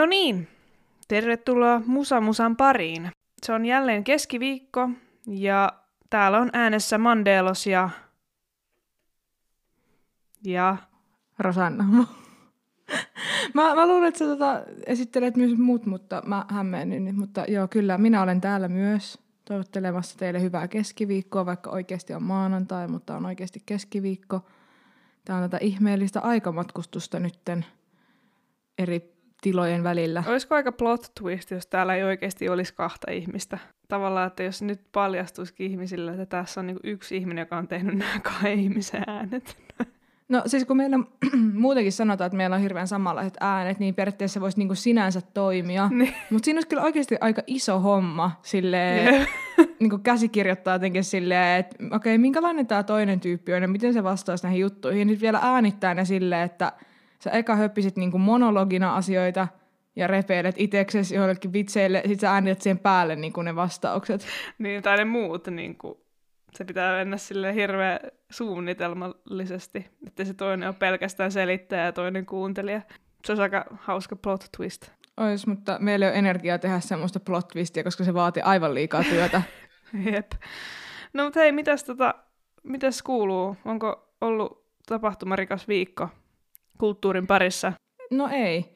[0.00, 0.48] No niin,
[1.08, 3.10] tervetuloa Musa Musan pariin.
[3.46, 4.90] Se on jälleen keskiviikko
[5.26, 5.72] ja
[6.10, 7.90] täällä on äänessä Mandelos ja...
[10.44, 10.76] Ja...
[11.38, 11.84] Rosanna.
[13.54, 17.18] mä, mä luulen, että sä tota, esittelet myös muut, mutta mä hämmennyn.
[17.18, 22.88] Mutta joo, kyllä, minä olen täällä myös toivottelemassa teille hyvää keskiviikkoa, vaikka oikeasti on maanantai,
[22.88, 24.40] mutta on oikeasti keskiviikko.
[25.24, 27.64] Tämä on tätä ihmeellistä aikamatkustusta nytten
[28.78, 30.24] eri tilojen välillä.
[30.26, 33.58] Olisiko aika plot twist, jos täällä ei oikeasti olisi kahta ihmistä?
[33.88, 37.94] Tavallaan, että jos nyt paljastuisikin ihmisille, että tässä on niin yksi ihminen, joka on tehnyt
[37.94, 39.56] nämä kahden ihmisen äänet.
[40.30, 40.96] No siis kun meillä
[41.54, 45.88] muutenkin sanotaan, että meillä on hirveän samanlaiset äänet, niin periaatteessa voisi niinku sinänsä toimia.
[45.92, 46.14] Niin.
[46.30, 49.28] Mutta siinä olisi kyllä oikeasti aika iso homma silleen, yeah.
[49.80, 54.04] niinku käsikirjoittaa jotenkin silleen, että okei, okay, minkälainen tämä toinen tyyppi on ja miten se
[54.04, 54.98] vastaisi näihin juttuihin.
[54.98, 56.72] Ja nyt vielä äänittää ne silleen, että
[57.24, 59.48] sä eka höppisit niinku monologina asioita
[59.96, 64.26] ja repeilet itseksesi jollekin vitseille, sit sä äänität siihen päälle niinku ne vastaukset.
[64.58, 66.10] Niin, tai ne muut niinku
[66.54, 72.82] se pitää mennä sille hirveän suunnitelmallisesti, että se toinen on pelkästään selittäjä ja toinen kuuntelija.
[73.24, 74.90] Se olisi aika hauska plot twist.
[75.16, 79.04] Ois, mutta meillä ei ole energiaa tehdä semmoista plot twistia, koska se vaatii aivan liikaa
[79.04, 79.42] työtä.
[80.12, 80.32] Jep.
[81.12, 82.14] No mutta hei, mitäs, tota,
[82.62, 83.56] mitäs kuuluu?
[83.64, 86.08] Onko ollut tapahtumarikas viikko
[86.80, 87.72] kulttuurin parissa?
[88.10, 88.74] No ei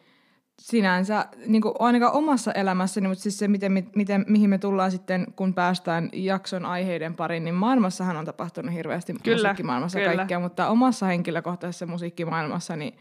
[0.58, 5.26] sinänsä, niin kuin ainakaan omassa elämässäni, mutta siis se, miten, miten, mihin me tullaan sitten,
[5.36, 10.16] kun päästään jakson aiheiden pariin, niin maailmassahan on tapahtunut hirveästi kyllä, musiikkimaailmassa kyllä.
[10.16, 12.98] kaikkea, mutta omassa henkilökohtaisessa musiikkimaailmassa niin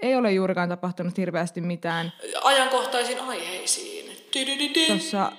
[0.00, 2.12] ei ole juurikaan tapahtunut hirveästi mitään.
[2.42, 4.16] Ajankohtaisiin aiheisiin.
[4.86, 5.32] Tuossa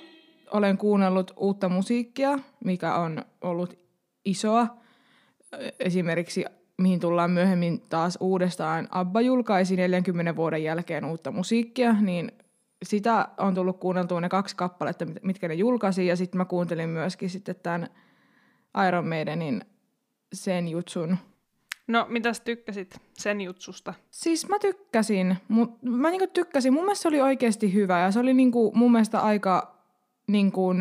[0.52, 3.78] olen kuunnellut uutta musiikkia, mikä on ollut
[4.24, 4.66] isoa.
[5.80, 6.44] Esimerkiksi
[6.78, 8.88] mihin tullaan myöhemmin taas uudestaan.
[8.90, 12.32] Abba julkaisi 40 vuoden jälkeen uutta musiikkia, niin
[12.82, 17.30] sitä on tullut kuunneltua ne kaksi kappaletta, mitkä ne julkaisi, ja sitten mä kuuntelin myöskin
[17.30, 17.88] sitten tämän
[18.88, 19.64] Iron Maidenin
[20.32, 21.16] sen jutsun.
[21.88, 23.94] No, mitäs tykkäsit sen jutsusta?
[24.10, 25.36] Siis mä tykkäsin.
[25.52, 26.72] Mu- mä niinku tykkäsin.
[26.72, 29.78] Mun mielestä se oli oikeasti hyvä, ja se oli niinku mun mielestä aika
[30.26, 30.74] niinku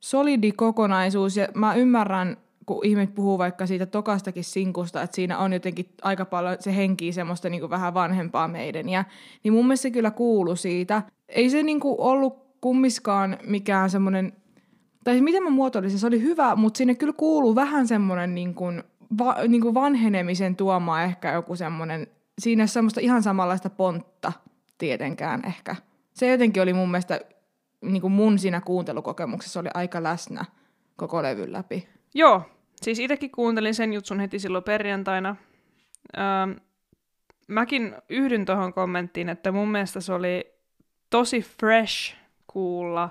[0.00, 2.36] solidi kokonaisuus, ja mä ymmärrän
[2.68, 7.12] kun ihmiset puhuu vaikka siitä tokastakin sinkusta, että siinä on jotenkin aika paljon se henki
[7.12, 8.88] semmoista niin kuin vähän vanhempaa meidän.
[8.88, 9.04] Ja,
[9.44, 11.02] niin mun mielestä se kyllä kuulu siitä.
[11.28, 14.32] Ei se niin kuin ollut kummiskaan mikään semmoinen,
[15.04, 18.54] tai siis miten mä muotoilisin, se oli hyvä, mutta sinne kyllä kuuluu vähän semmoinen niin
[18.54, 18.82] kuin,
[19.18, 22.06] va, niin kuin vanhenemisen tuoma ehkä joku semmoinen,
[22.38, 24.32] siinä semmoista ihan samanlaista pontta
[24.78, 25.76] tietenkään ehkä.
[26.14, 27.20] Se jotenkin oli mun mielestä,
[27.80, 30.44] niin kuin mun siinä kuuntelukokemuksessa oli aika läsnä
[30.96, 31.88] koko levyn läpi.
[32.14, 32.42] Joo,
[32.82, 35.36] Siis itsekin kuuntelin sen jutsun heti silloin perjantaina.
[36.18, 36.52] Ähm,
[37.48, 40.52] mäkin yhdyn tuohon kommenttiin, että mun mielestä se oli
[41.10, 42.16] tosi fresh
[42.46, 43.10] kuulla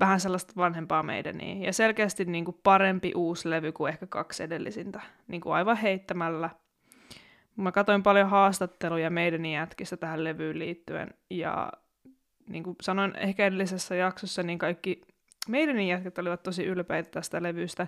[0.00, 1.62] vähän sellaista vanhempaa meidän niin.
[1.62, 5.00] Ja selkeästi niin kuin parempi uusi levy kuin ehkä kaksi edellisintä.
[5.28, 6.50] Niin kuin aivan heittämällä.
[7.56, 11.14] Mä katsoin paljon haastatteluja meidän jätkistä tähän levyyn liittyen.
[11.30, 11.72] Ja
[12.48, 15.00] niin kuin sanoin ehkä edellisessä jaksossa, niin kaikki
[15.48, 17.86] meidän jätkät olivat tosi ylpeitä tästä levystä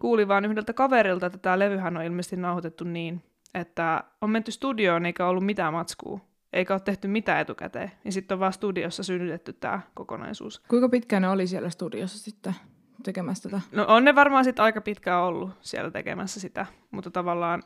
[0.00, 3.22] kuulin vaan yhdeltä kaverilta, että tämä levyhän on ilmeisesti nauhoitettu niin,
[3.54, 6.20] että on menty studioon eikä ollut mitään matskua,
[6.52, 7.92] eikä ole tehty mitään etukäteen.
[8.04, 10.62] Ja sitten on vaan studiossa synnytetty tämä kokonaisuus.
[10.68, 12.54] Kuinka pitkään ne oli siellä studiossa sitten
[13.02, 13.62] tekemässä tätä?
[13.72, 17.62] No on ne varmaan sitten aika pitkään ollut siellä tekemässä sitä, mutta tavallaan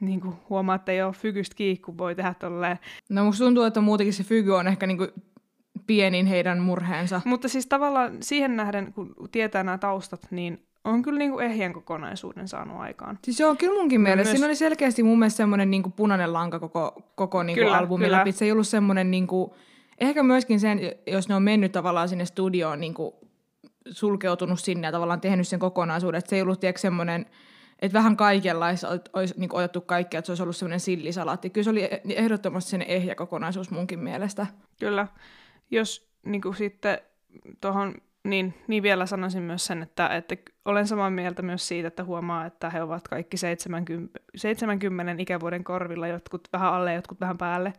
[0.00, 2.78] niin kuin huomaa, että ei ole fygystä kiikku, voi tehdä tolleen.
[3.08, 5.10] No musta tuntuu, että muutenkin se fygy on ehkä niin kuin
[5.86, 7.20] pienin heidän murheensa.
[7.24, 12.48] Mutta siis tavallaan siihen nähden, kun tietää nämä taustat, niin on kyllä niinku ehjän kokonaisuuden
[12.48, 13.18] saanut aikaan.
[13.24, 14.28] Siis joo, kyllä munkin no mielestä.
[14.28, 14.32] Myös...
[14.32, 18.18] Siinä oli selkeästi mun mielestä semmoinen niinku punainen lanka koko, koko niinku kyllä, albumi kyllä.
[18.18, 18.32] läpi.
[18.32, 19.54] Se ei ollut semmoinen, niinku,
[20.00, 23.14] ehkä myöskin sen, jos ne on mennyt tavallaan sinne studioon niinku,
[23.90, 27.26] sulkeutunut sinne ja tavallaan tehnyt sen kokonaisuuden, että se ei ollut tiedätkö, semmoinen,
[27.78, 31.50] että vähän kaikenlaista olisi niin otettu kaikkea, että se olisi ollut semmoinen sillisalaatti.
[31.50, 34.46] Kyllä se oli ehdottomasti sen ehjä kokonaisuus munkin mielestä.
[34.80, 35.06] Kyllä.
[35.70, 36.98] Jos niin kuin sitten
[37.60, 37.94] tuohon
[38.24, 42.46] niin, niin vielä sanoisin myös sen, että, että olen samaa mieltä myös siitä, että huomaa,
[42.46, 47.72] että he ovat kaikki 70, 70 ikävuoden korvilla, jotkut vähän alle, jotkut vähän päälle.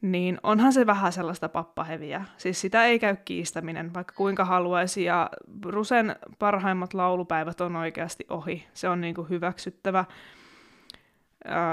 [0.00, 2.24] Niin onhan se vähän sellaista pappaheviä.
[2.36, 5.04] Siis sitä ei käy kiistäminen, vaikka kuinka haluaisi.
[5.04, 5.30] Ja
[5.64, 8.66] Rusen parhaimmat laulupäivät on oikeasti ohi.
[8.74, 10.04] Se on niin kuin hyväksyttävä.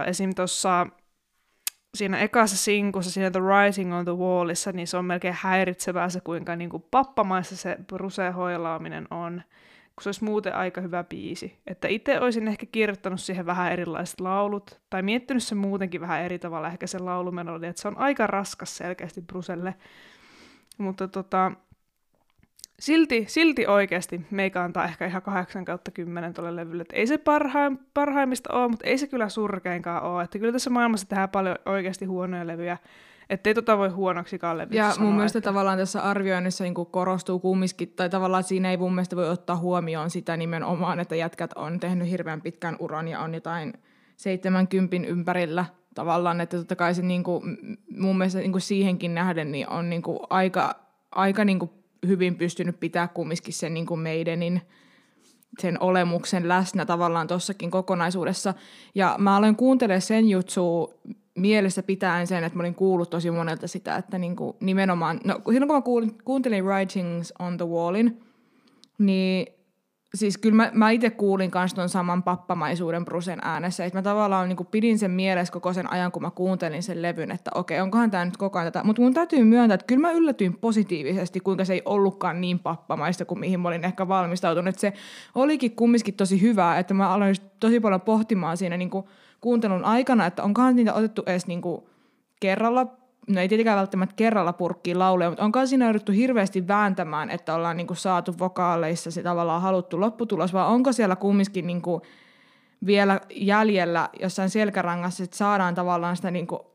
[0.06, 0.36] Esim.
[0.36, 0.88] tuossa
[1.96, 6.22] siinä ekassa sinkussa, siinä The Writing on the Wallissa, niin se on melkein häiritsevää se,
[6.22, 9.42] kuinka niin kuin pappamaissa se ruseen hoilaaminen on.
[9.96, 11.60] kun se olisi muuten aika hyvä biisi.
[11.68, 16.40] Että itse olisin ehkä kirjoittanut siihen vähän erilaiset laulut, tai miettinyt sen muutenkin vähän eri
[16.40, 19.76] tavalla ehkä se laulumelodi, että se on aika raskas selkeästi Bruselle.
[20.78, 21.52] Mutta tota,
[22.80, 26.82] silti, silti oikeasti meikä antaa ehkä ihan 8 kautta 10 tuolle levylle.
[26.82, 30.24] Et ei se parhaim, parhaimmista ole, mutta ei se kyllä surkeinkaan ole.
[30.24, 32.78] Että kyllä tässä maailmassa tehdään paljon oikeasti huonoja levyjä.
[33.30, 35.50] Että ei tota voi huonoksi levyksi Ja sanoa, mun mielestä että...
[35.50, 40.10] tavallaan tässä arvioinnissa niin korostuu kumminkin, tai tavallaan siinä ei mun mielestä voi ottaa huomioon
[40.10, 43.74] sitä nimenomaan, että jätkät on tehnyt hirveän pitkän uran ja on jotain
[44.16, 45.66] 70 ympärillä
[45.96, 47.58] tavallaan, että totta kai se niin kuin,
[47.98, 50.76] mun mielestä niin kuin siihenkin nähden niin on niin kuin aika,
[51.12, 51.72] aika niin kuin
[52.08, 54.62] hyvin pystynyt pitää kumminkin sen niin kuin meidänin
[55.60, 58.54] sen olemuksen läsnä tavallaan tuossakin kokonaisuudessa.
[58.96, 60.94] Ja mä aloin kuuntelemaan sen jutsu
[61.36, 65.42] mielessä pitäen sen, että mä olin kuullut tosi monelta sitä, että niin kuin nimenomaan, no
[65.52, 68.22] silloin kun mä kuulin, kuuntelin Writings on the Wallin,
[68.98, 69.48] niin
[70.16, 74.50] siis kyllä mä, mä itse kuulin myös ton saman pappamaisuuden Brusen äänessä, että mä tavallaan
[74.50, 78.12] niin pidin sen mielessä koko sen ajan, kun mä kuuntelin sen levyn, että okei, onkohan
[78.12, 81.66] tämä nyt koko ajan tätä, mutta mun täytyy myöntää, että kyllä mä yllätyin positiivisesti, kuinka
[81.66, 84.94] se ei ollutkaan niin pappamaista kuin mihin mä olin ehkä valmistautunut, että se
[85.36, 88.92] olikin kumminkin tosi hyvää, että mä aloin tosi paljon pohtimaan siinä niin
[89.42, 91.62] kuuntelun aikana, että onkohan niitä otettu edes niin
[92.40, 97.56] kerralla no ei tietenkään välttämättä kerralla purkkiin lauleja, mutta onkaan siinä jouduttu hirveästi vääntämään, että
[97.56, 102.02] ollaan niinku saatu vokaaleissa se tavallaan haluttu lopputulos, vai onko siellä kumminkin niinku
[102.86, 106.72] vielä jäljellä jossain selkärangassa, että saadaan tavallaan sitä niinku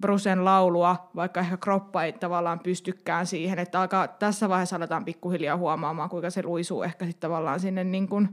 [0.00, 5.56] Brusen laulua, vaikka ehkä kroppa ei tavallaan pystykään siihen, että alkaa, tässä vaiheessa aletaan pikkuhiljaa
[5.56, 8.28] huomaamaan, kuinka se luisuu ehkä sitten tavallaan sinne niin kuin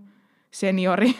[0.59, 1.15] seniori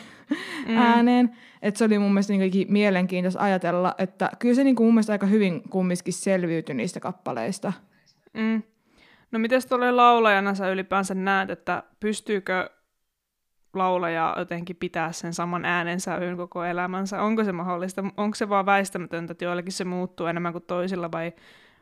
[0.68, 0.76] mm.
[0.76, 1.36] ääneen.
[1.62, 5.12] Että se oli mun mielestä niin mielenkiintoista ajatella, että kyllä se niin kuin mun mielestä
[5.12, 7.72] aika hyvin kumminkin selviytyi niistä kappaleista.
[8.34, 8.62] Mm.
[9.32, 12.70] No miten tuolle laulajana sä ylipäänsä näet, että pystyykö
[13.74, 17.22] laulaja jotenkin pitää sen saman äänensävyn koko elämänsä?
[17.22, 18.04] Onko se mahdollista?
[18.16, 21.32] Onko se vaan väistämätöntä, että joillekin se muuttuu enemmän kuin toisilla vai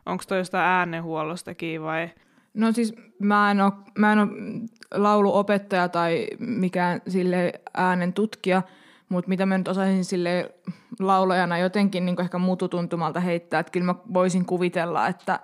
[0.06, 2.10] onko toi jostain äänenhuollostakin vai–
[2.54, 4.28] No siis mä en ole, mä en ole
[4.94, 8.62] lauluopettaja tai mikään sille äänen tutkija,
[9.08, 10.54] mutta mitä mä nyt osaisin sille
[11.00, 15.40] laulajana jotenkin niin ehkä mututuntumalta heittää, että kyllä mä voisin kuvitella, että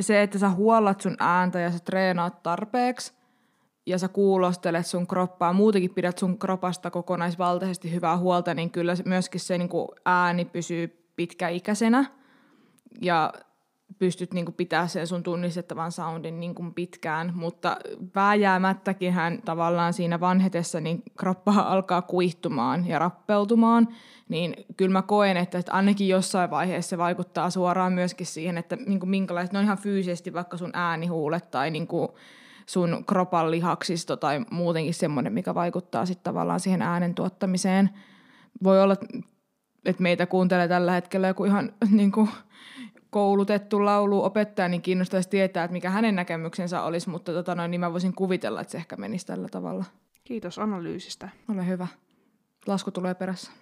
[0.00, 3.12] se, että sä huollat sun ääntä ja sä treenaat tarpeeksi
[3.86, 9.40] ja sä kuulostelet sun kroppaa, muutenkin pidät sun kropasta kokonaisvaltaisesti hyvää huolta, niin kyllä myöskin
[9.40, 9.70] se niin
[10.04, 12.04] ääni pysyy pitkäikäisenä.
[13.02, 13.32] Ja
[13.98, 17.76] pystyt niin pitämään sen sun tunnistettavan soundin niin pitkään, mutta
[18.14, 23.88] vääjäämättäkin hän tavallaan siinä vanhetessa niin kroppa alkaa kuihtumaan ja rappeutumaan,
[24.28, 28.76] niin kyllä mä koen, että, että ainakin jossain vaiheessa se vaikuttaa suoraan myöskin siihen, että
[28.76, 32.08] niin minkälaiset, ne on ihan fyysisesti vaikka sun äänihuulet tai niin kuin
[32.66, 37.90] sun kropan lihaksisto tai muutenkin semmoinen, mikä vaikuttaa sitten tavallaan siihen äänen tuottamiseen.
[38.64, 38.96] Voi olla,
[39.84, 42.28] että meitä kuuntelee tällä hetkellä joku ihan niin kuin
[43.10, 47.92] koulutettu lauluopettaja, niin kiinnostaisi tietää, että mikä hänen näkemyksensä olisi, mutta tota noin, niin mä
[47.92, 49.84] voisin kuvitella, että se ehkä menisi tällä tavalla.
[50.24, 51.28] Kiitos analyysistä.
[51.50, 51.86] Ole hyvä.
[52.66, 53.52] Lasku tulee perässä.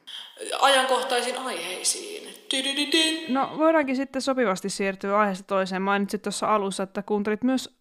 [0.60, 2.34] Ajankohtaisiin aiheisiin.
[3.28, 5.82] No voidaankin sitten sopivasti siirtyä aiheesta toiseen.
[5.82, 7.78] Mainitsit tuossa alussa, että kuuntelit myös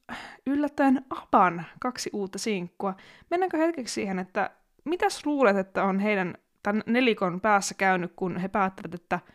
[0.47, 2.93] yllättäen Apan kaksi uutta sinkkua.
[3.29, 4.49] Mennäänkö hetkeksi siihen, että
[4.83, 9.19] mitäs luulet, että on heidän tämän nelikon päässä käynyt, kun he päättävät, että–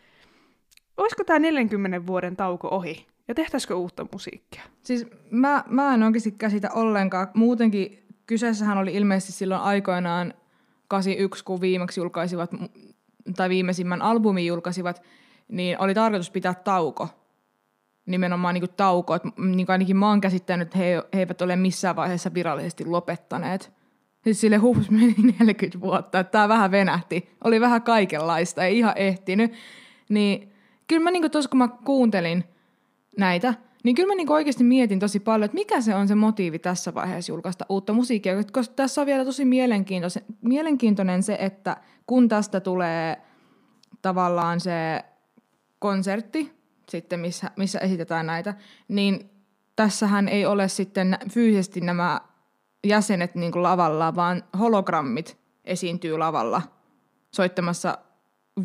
[1.00, 3.06] olisiko tämä 40 vuoden tauko ohi?
[3.28, 4.62] Ja tehtäisikö uutta musiikkia?
[4.82, 7.28] Siis mä, mä en oikeasti käsitä ollenkaan.
[7.34, 10.34] Muutenkin kyseessähän oli ilmeisesti silloin aikoinaan
[10.88, 12.50] 81, kun viimeksi julkaisivat,
[13.36, 15.02] tai viimeisimmän albumin julkaisivat,
[15.48, 17.08] niin oli tarkoitus pitää tauko.
[18.06, 19.14] Nimenomaan niin kuin tauko.
[19.14, 23.72] Et, niin ainakin mä oon käsittänyt, että he, he eivät ole missään vaiheessa virallisesti lopettaneet.
[24.24, 27.28] Siis sille huus meni 40 vuotta, että tämä vähän venähti.
[27.44, 29.52] Oli vähän kaikenlaista, ei ihan ehtinyt.
[30.08, 30.49] Niin
[30.90, 32.44] kyllä mä niinku tuossa kun mä kuuntelin
[33.18, 33.54] näitä,
[33.84, 36.94] niin kyllä mä niinku oikeasti mietin tosi paljon, että mikä se on se motiivi tässä
[36.94, 42.60] vaiheessa julkaista uutta musiikkia, koska tässä on vielä tosi mielenkiintoinen, mielenkiintoinen se, että kun tästä
[42.60, 43.16] tulee
[44.02, 45.04] tavallaan se
[45.78, 46.52] konsertti,
[46.88, 48.54] sitten missä, missä esitetään näitä,
[48.88, 49.30] niin
[49.76, 52.20] tässähän ei ole sitten fyysisesti nämä
[52.84, 56.62] jäsenet niin kuin lavalla, vaan hologrammit esiintyy lavalla
[57.34, 57.98] soittamassa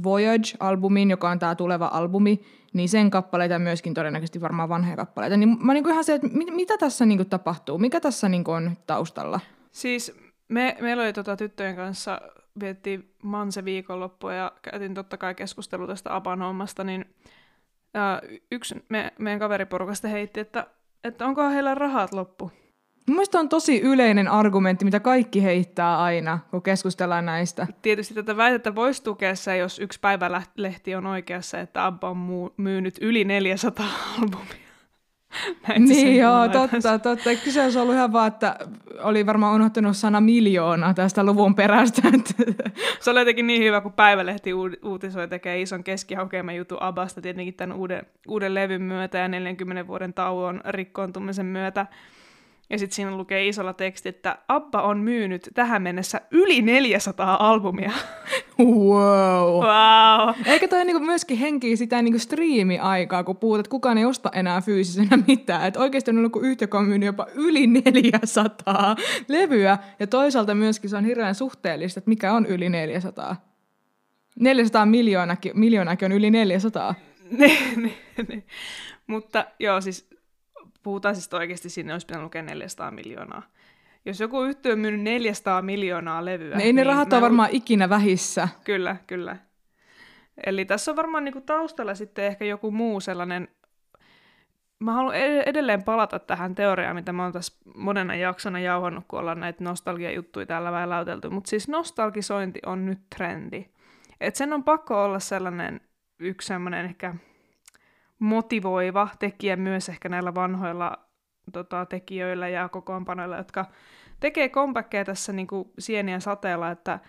[0.04, 2.42] Voyage-albumin, joka on tämä tuleva albumi,
[2.74, 5.38] niin sen kappaleita myöskin todennäköisesti varmaan vanhoja kappaleita.
[5.38, 7.78] Niin mä niinku ihan se, että mit, mitä tässä niinku tapahtuu?
[7.78, 9.40] Mikä tässä niinku on taustalla?
[9.72, 12.22] Siis me, meillä oli tota tyttöjen kanssa,
[12.60, 17.06] viettiin Manse viikonloppua ja käytiin totta kai keskustelua tästä Apan hommasta, niin
[17.94, 20.68] ää, yksi me, meidän kaveriporukasta heitti, että,
[21.04, 22.52] että onko heillä rahat loppu.
[23.08, 27.68] Mun mielestä on tosi yleinen argumentti, mitä kaikki heittää aina, kun keskustellaan näistä.
[27.82, 32.98] Tietysti tätä väitettä voisi tukea se, jos yksi päivälehti on oikeassa, että Abba on myynyt
[33.02, 33.86] yli 400
[34.20, 34.66] albumia.
[35.68, 37.30] Näin Niin joo, totta, totta.
[37.44, 38.58] Kyse olisi ollut ihan vaan, että
[39.00, 42.02] oli varmaan unohtunut sana miljoona tästä luvun perästä.
[43.00, 47.78] Se oli jotenkin niin hyvä, kun Päivälehti uutisoi tekee ison keskihaukeaman jutun Abasta tietenkin tämän
[47.78, 51.86] uuden, uuden levyn myötä ja 40 vuoden tauon rikkoontumisen myötä.
[52.70, 57.92] Ja sitten siinä lukee isolla teksti, että Abba on myynyt tähän mennessä yli 400 albumia.
[58.60, 59.64] wow.
[59.64, 60.36] Wow.
[60.46, 64.62] Eikä toi niinku myöskin henkii sitä niinku striimi-aikaa, kun puhut, että kukaan ei osta enää
[64.62, 65.68] fyysisenä mitään.
[65.68, 68.96] Että oikeasti on ollut kuin yhtä, joka on myynyt jopa yli 400
[69.28, 69.78] levyä.
[70.00, 73.36] Ja toisaalta myöskin se on hirveän suhteellista, että mikä on yli 400.
[74.40, 76.96] 400 miljoonakin, miljoonakin on yli 400.
[77.32, 77.92] Ne, ne,
[78.30, 78.44] ne.
[79.08, 80.15] Mutta joo, siis
[80.86, 83.44] puhutaan siis oikeasti sinne olisi pitänyt lukea 400 miljoonaa.
[84.06, 87.50] Jos joku yhtiö on myynyt 400 miljoonaa levyä, Ne ei ne niin rahat ole varmaan
[87.52, 88.48] ikinä vähissä.
[88.64, 89.38] Kyllä, kyllä.
[90.46, 93.48] Eli tässä on varmaan niinku taustalla sitten ehkä joku muu sellainen...
[94.80, 99.20] Mä haluan ed- edelleen palata tähän teoriaan, mitä mä oon tässä monena jaksona jauhannut, kun
[99.20, 101.30] ollaan näitä nostalgiajuttuja täällä väläytelty.
[101.30, 103.66] Mutta siis nostalgisointi on nyt trendi.
[104.22, 105.82] Et sen on pakko olla sellainen
[106.20, 107.16] yksi sellainen ehkä
[108.20, 110.98] motivoiva tekijä myös ehkä näillä vanhoilla
[111.52, 113.66] tota, tekijöillä ja kokoonpanoilla, jotka
[114.20, 117.00] tekee comebackkejä tässä niin kuin sienien sateella, että,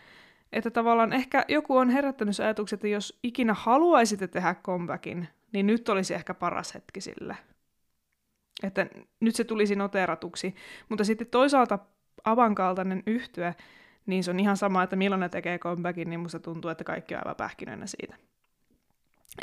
[0.52, 5.66] että tavallaan ehkä joku on herättänyt sen ajatuksen, että jos ikinä haluaisitte tehdä comebackin, niin
[5.66, 7.36] nyt olisi ehkä paras hetki sille.
[8.62, 8.86] Että
[9.20, 10.54] nyt se tulisi noteratuksi.
[10.88, 11.78] Mutta sitten toisaalta
[12.24, 13.52] Avan kaltainen yhtyö,
[14.06, 17.14] niin se on ihan sama, että milloin ne tekee comebackin, niin musta tuntuu, että kaikki
[17.14, 18.16] on aivan pähkinöinä siitä.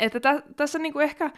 [0.00, 1.30] Että tä, tässä niinku ehkä,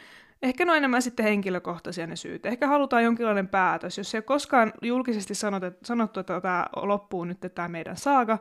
[0.43, 2.47] ehkä ne on enemmän sitten henkilökohtaisia ne syyt.
[2.47, 3.99] Ehkä halutaan jonkinlainen päätös.
[3.99, 5.35] Jos ei ole koskaan julkisesti
[5.83, 8.39] sanottu, että tämä loppuu nyt tämä meidän saaga,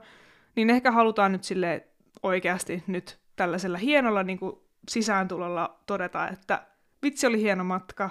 [0.55, 1.87] niin ehkä halutaan nyt sille
[2.23, 4.55] oikeasti nyt tällaisella hienolla niin kuin
[4.89, 6.65] sisääntulolla todeta, että
[7.03, 8.09] vitsi oli hieno matka,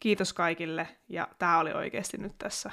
[0.00, 2.70] kiitos kaikille, ja tämä oli oikeasti nyt tässä.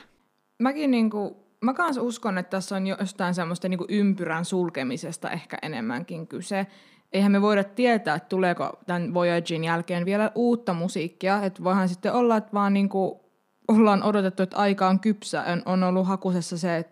[0.59, 6.27] Mäkin niinku, mä kans uskon, että tässä on jostain semmoista niinku ympyrän sulkemisesta ehkä enemmänkin
[6.27, 6.67] kyse.
[7.13, 11.43] Eihän me voida tietää, että tuleeko tämän Voyagin jälkeen vielä uutta musiikkia.
[11.43, 13.23] Että voihan sitten olla, että vaan niinku
[13.67, 15.43] ollaan odotettu, että aika on kypsä.
[15.65, 16.85] On, ollut hakusessa se,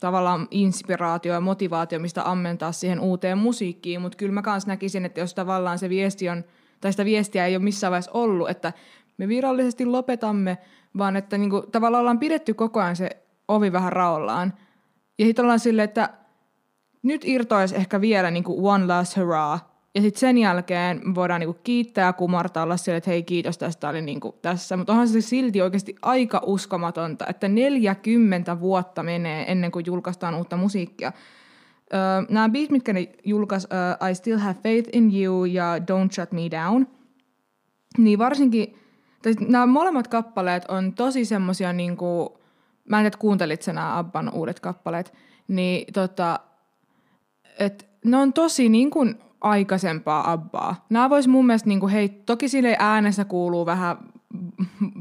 [0.00, 4.00] tavallaan inspiraatio ja motivaatio, mistä ammentaa siihen uuteen musiikkiin.
[4.00, 6.44] Mutta kyllä mä kans näkisin, että jos tavallaan se viesti on,
[6.80, 8.72] tai sitä viestiä ei ole missään vaiheessa ollut, että
[9.18, 10.58] me virallisesti lopetamme,
[10.98, 13.10] vaan että niinku, tavallaan ollaan pidetty koko ajan se
[13.48, 14.52] ovi vähän raollaan.
[15.18, 16.10] Ja sitten ollaan silleen, että
[17.06, 19.64] nyt irtoisi ehkä vielä niinku one last hurrah.
[19.94, 23.88] Ja sitten sen jälkeen voidaan niinku kiittää ja kumartaa olla silleen, että hei kiitos, tästä
[23.88, 24.76] oli niinku tässä.
[24.76, 30.56] Mutta onhan se silti oikeasti aika uskomatonta, että 40 vuotta menee ennen kuin julkaistaan uutta
[30.56, 31.12] musiikkia.
[31.94, 33.68] Öö, nämä beat, mitkä ne julkaisi,
[34.02, 36.86] uh, I Still Have Faith in You ja Don't Shut Me Down,
[37.98, 38.78] niin varsinkin,
[39.48, 42.38] nämä molemmat kappaleet on tosi semmosia niinku,
[42.88, 45.14] mä en tiedä, kuuntelit sä nämä Abban uudet kappaleet,
[45.48, 46.40] niin tota,
[47.58, 50.86] et ne on tosi niin kuin aikaisempaa Abbaa.
[50.90, 53.96] Nämä vois mun mielestä, niin kuin, hei, toki sille äänessä kuuluu vähän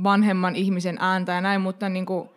[0.04, 2.30] vanhemman ihmisen ääntä ja näin, mutta niin kuin,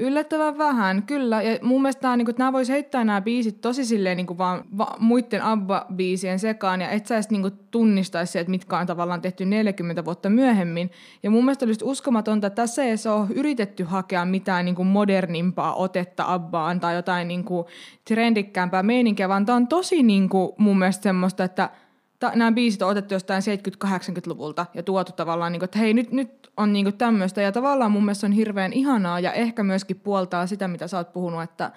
[0.00, 1.42] yllättävän vähän, kyllä.
[1.42, 4.38] Ja mun mielestä nämä, niin kuin, nämä vois heittää nämä biisit tosi silleen niin kuin
[4.38, 8.86] vaan va, muiden Abba-biisien sekaan, ja et sä edes niin kuin, tunnistaisi että mitkä on
[8.86, 10.90] tavallaan tehty 40 vuotta myöhemmin.
[11.22, 15.74] Ja mun mielestä olisi uskomatonta, että tässä ei ole yritetty hakea mitään niin kuin modernimpaa
[15.74, 17.66] otetta Abbaan tai jotain niin kuin,
[18.04, 21.70] trendikkäämpää meininkiä, vaan tämä on tosi niin kuin, mun mielestä semmoista, että
[22.20, 23.42] ta, nämä biisit on otettu jostain
[23.84, 27.42] 70-80-luvulta ja tuotu tavallaan, niin kuin, että hei, nyt, nyt on niin kuin tämmöistä.
[27.42, 31.12] Ja tavallaan mun mielestä on hirveän ihanaa ja ehkä myöskin puoltaa sitä, mitä sä oot
[31.12, 31.70] puhunut, että,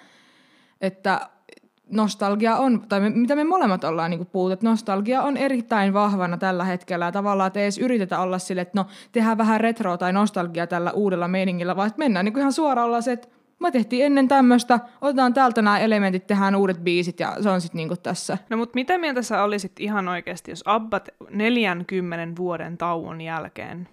[0.80, 1.28] että
[1.90, 6.36] nostalgia on, tai me, mitä me molemmat ollaan niin puhuttu, että nostalgia on erittäin vahvana
[6.36, 7.04] tällä hetkellä.
[7.04, 10.66] Ja tavallaan, että ei edes yritetä olla sille, että no, tehdään vähän retroa tai nostalgia
[10.66, 13.28] tällä uudella meiningillä, vaan että mennään niin ihan suoraan olla se, että
[13.60, 17.78] me tehtiin ennen tämmöistä, otetaan täältä nämä elementit, tehdään uudet biisit ja se on sitten
[17.78, 18.38] niinku tässä.
[18.50, 23.88] No mutta mitä mieltä sä olisit ihan oikeasti, jos Abbat 40 vuoden tauon jälkeen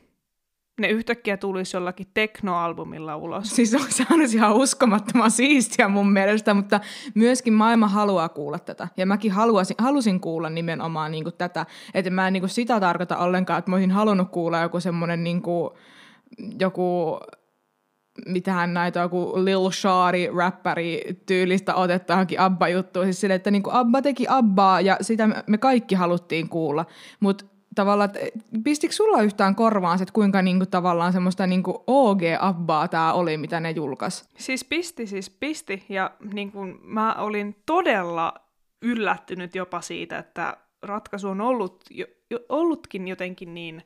[0.81, 3.49] ne yhtäkkiä tulisi jollakin teknoalbumilla ulos?
[3.55, 6.79] Siis on, se olisi ihan uskomattoman siistiä mun mielestä, mutta
[7.15, 8.87] myöskin maailma haluaa kuulla tätä.
[8.97, 11.65] Ja mäkin haluaisin, halusin kuulla nimenomaan niinku tätä.
[11.93, 15.77] Että mä en niinku sitä tarkoita ollenkaan, että mä olisin halunnut kuulla joku semmoinen niinku,
[16.59, 17.19] joku
[18.25, 23.05] mitähän näitä joku Lil Shari räppäri tyylistä otetta johonkin Abba-juttuun.
[23.05, 26.85] Siis sille, että niinku Abba teki Abbaa ja sitä me kaikki haluttiin kuulla.
[27.19, 28.09] Mutta tavallaan,
[28.63, 33.59] pistikö sulla yhtään korvaan se, että kuinka niinku tavallaan semmoista niinku OG-abbaa tämä oli, mitä
[33.59, 34.29] ne julkas?
[34.37, 35.85] Siis pisti, siis pisti.
[35.89, 38.33] Ja niin kuin mä olin todella
[38.81, 43.83] yllättynyt jopa siitä, että ratkaisu on ollut, jo, jo, ollutkin jotenkin niin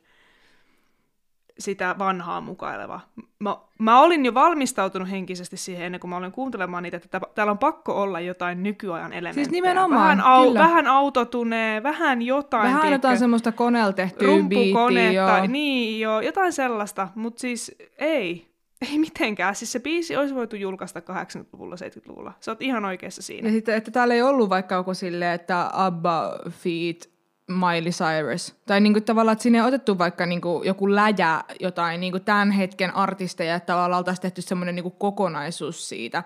[1.58, 3.00] sitä vanhaa mukaileva.
[3.38, 7.50] Mä, mä olin jo valmistautunut henkisesti siihen ennen kuin mä olin kuuntelemaan niitä, että täällä
[7.50, 9.44] on pakko olla jotain nykyajan elementtejä.
[9.44, 10.60] Siis nimenomaan, vähän, au, kyllä.
[10.60, 12.62] vähän autotunee, vähän jotain.
[12.62, 15.46] Vähän tiedätkö, jotain semmoista koneella tehtyä biittiä, rumpukonetta, joo.
[15.46, 18.46] niin joo, jotain sellaista, mutta siis ei,
[18.90, 19.54] ei mitenkään.
[19.54, 22.32] Siis se biisi olisi voitu julkaista 80-luvulla, 70-luvulla.
[22.40, 23.48] Sä oot ihan oikeassa siinä.
[23.48, 27.15] Ja sitten, että täällä ei ollut vaikka joku silleen, että Abba feat.
[27.50, 28.56] Miley Cyrus.
[28.66, 32.94] Tai niinku tavallaan, että sinne ei otettu vaikka niinku joku läjä jotain niinku tämän hetken
[32.94, 36.22] artisteja, että tavallaan oltaisiin tehty semmoinen niinku kokonaisuus siitä.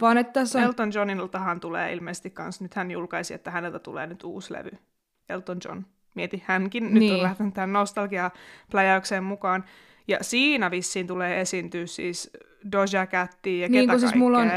[0.00, 0.64] Vaan että tässä on...
[0.64, 4.70] Elton Johniltahan tulee ilmeisesti kans, nyt hän julkaisi, että häneltä tulee nyt uusi levy.
[5.28, 5.82] Elton John.
[6.14, 6.94] Mieti, hänkin niin.
[6.94, 7.14] nyt Niin.
[7.14, 9.64] on lähtenyt tähän nostalgia-pläjäykseen mukaan.
[10.08, 12.30] Ja siinä vissiin tulee esiintyä siis
[12.72, 14.50] Doja Cattia ja Niin ketä siis mulla on,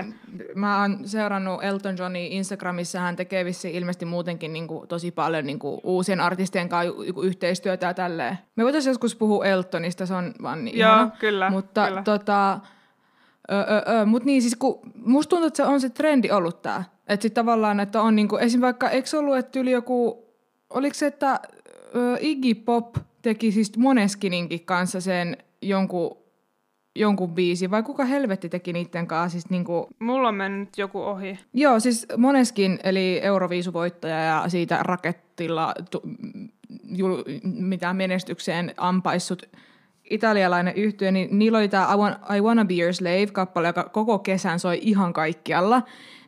[0.55, 5.45] mä oon seurannut Elton Johnin Instagramissa, hän tekee vissiin ilmeisesti muutenkin niin kuin, tosi paljon
[5.45, 8.37] niin kuin, uusien artistien kanssa y- y- yhteistyötä ja tälleen.
[8.55, 11.11] Me voitaisiin joskus puhua Eltonista, se on vaan niin Joo, ihana.
[11.19, 12.01] kyllä, Mutta kyllä.
[12.03, 12.53] tota,
[13.51, 16.61] ö, ö, ö, mut niin siis kun, musta tuntuu, että se on se trendi ollut
[16.61, 16.83] tää.
[17.07, 18.61] Että sit tavallaan, että on niinku, esim.
[18.61, 20.25] vaikka, eikö ollut, että yli joku,
[20.69, 21.39] oliko se, että
[21.95, 26.17] ö, Iggy Pop teki siis Moneskininkin kanssa sen jonkun,
[26.95, 31.39] jonkun biisi, vai kuka helvetti teki niiden kanssa siis niinku, Mulla on mennyt joku ohi.
[31.53, 36.01] Joo, siis Moneskin, eli Euroviisuvoittaja ja siitä rakettilla tu,
[36.95, 39.49] jul, mitä menestykseen ampaissut
[40.09, 44.19] italialainen yhtye, niin niillä oli tämä I, Want- I Wanna Be Your Slave-kappale, joka koko
[44.19, 45.81] kesän soi ihan kaikkialla.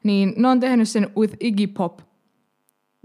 [0.04, 2.00] Niin ne on tehnyt sen With Iggy Pop.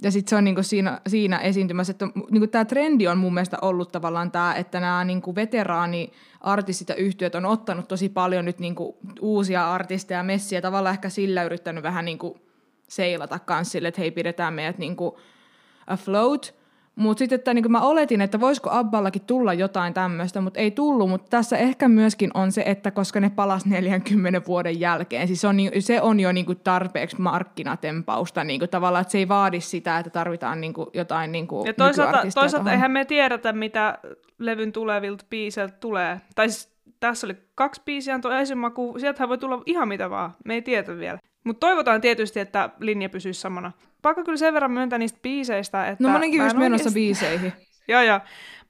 [0.03, 3.59] Ja sitten se on niinku siinä, siinä esiintymässä, että niinku tämä trendi on mun mielestä
[3.63, 8.59] ollut tavallaan tämä, että nämä niinku veteraani artistit ja yhtiöt on ottanut tosi paljon nyt
[8.59, 12.39] niinku uusia artisteja messiä, tavallaan ehkä sillä yrittänyt vähän niinku
[12.89, 15.19] seilata kans sille, että hei pidetään meidät niinku
[15.87, 16.60] afloat.
[16.96, 21.09] Mutta sitten, että niinku mä oletin, että voisiko Abballakin tulla jotain tämmöistä, mutta ei tullut.
[21.09, 25.57] Mutta tässä ehkä myöskin on se, että koska ne palas 40 vuoden jälkeen, siis on,
[25.57, 30.11] ni- se on jo niinku tarpeeksi markkinatempausta niinku tavallaan, että se ei vaadi sitä, että
[30.11, 32.72] tarvitaan niinku jotain niinku Ja toisaalta, toisaalta tohon.
[32.72, 33.98] eihän me tiedetä, mitä
[34.38, 36.20] levyn tulevilta biiseiltä tulee.
[36.35, 40.35] Tai siis, tässä oli kaksi biisiä, tuo esimaku, sieltähän voi tulla ihan mitä vaan.
[40.44, 41.18] Me ei tiedä vielä.
[41.44, 43.72] Mutta toivotaan tietysti, että linja pysyisi samana.
[44.03, 46.05] Pakko kyllä sen verran myöntää niistä biiseistä, että...
[46.05, 47.53] No monenkin just en menossa oikeesti- biiseihin.
[47.89, 48.21] Joo, joo.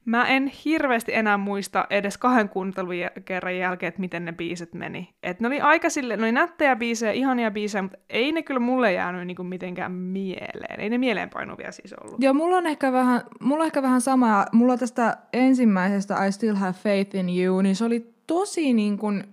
[0.05, 5.15] Mä en hirveästi enää muista edes kahden kuuntelun kerran jälkeen, että miten ne biisit meni.
[5.23, 8.61] Et ne oli aika sille, ne oli nättejä biisejä, ihania biisejä, mutta ei ne kyllä
[8.61, 10.81] mulle jäänyt niinku mitenkään mieleen.
[10.81, 12.23] Ei ne mieleenpainuvia siis ollut.
[12.23, 14.47] Joo, mulla on ehkä vähän, mulla on ehkä vähän sama.
[14.53, 19.25] Mulla tästä ensimmäisestä I Still Have Faith in You, niin se oli tosi niin kuin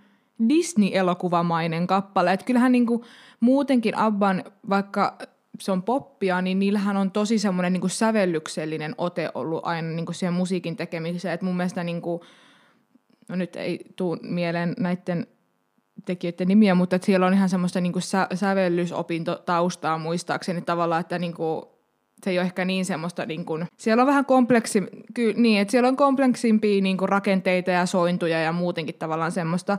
[0.49, 2.33] Disney-elokuvamainen kappale.
[2.33, 3.03] Et kyllähän niin kuin
[3.39, 5.17] muutenkin Abban, vaikka
[5.59, 10.05] se on poppia, niin niillähän on tosi semmoinen niin kuin sävellyksellinen ote ollut aina niin
[10.05, 11.33] kuin siihen musiikin tekemiseen.
[11.33, 12.21] Et mun mielestä niin kuin,
[13.29, 15.27] no nyt ei tuu mieleen näiden
[16.05, 21.33] tekijöiden nimiä, mutta että siellä on ihan semmoista niin sä, sävellysopintotaustaa muistaakseni tavallaan, että niin
[21.33, 21.65] kuin,
[22.23, 25.71] se ei ole ehkä niin semmoista, niin kuin, siellä on vähän kompleksi, ky, niin, että
[25.71, 29.77] siellä on kompleksimpia niin kuin rakenteita ja sointuja ja muutenkin tavallaan semmoista,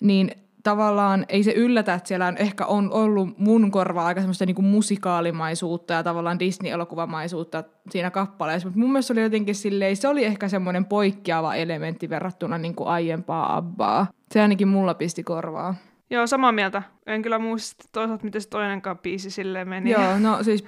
[0.00, 0.30] niin
[0.62, 4.64] tavallaan ei se yllätä, että siellä on ehkä on ollut mun korvaa aika semmoista niin
[4.64, 10.24] musikaalimaisuutta ja tavallaan Disney-elokuvamaisuutta siinä kappaleessa, mutta mun mielestä se oli jotenkin silleen, se oli
[10.24, 14.06] ehkä semmoinen poikkeava elementti verrattuna niin kuin aiempaa Abbaa.
[14.30, 15.74] Se ainakin mulla pisti korvaa.
[16.10, 16.82] Joo, samaa mieltä.
[17.06, 19.90] En kyllä muista toisaalta, miten se toinenkaan biisi silleen meni.
[19.90, 20.64] Joo, no siis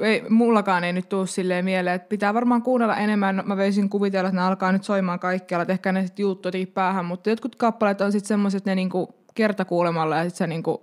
[0.00, 3.42] ei, mullakaan ei nyt tule silleen mieleen, että pitää varmaan kuunnella enemmän.
[3.46, 7.04] Mä voisin kuvitella, että ne alkaa nyt soimaan kaikkialla, että ehkä ne sitten juuttotii päähän,
[7.04, 10.82] mutta jotkut kappaleet on sitten semmoiset, että ne niinku kertakuulemalla ja sitten sä niinku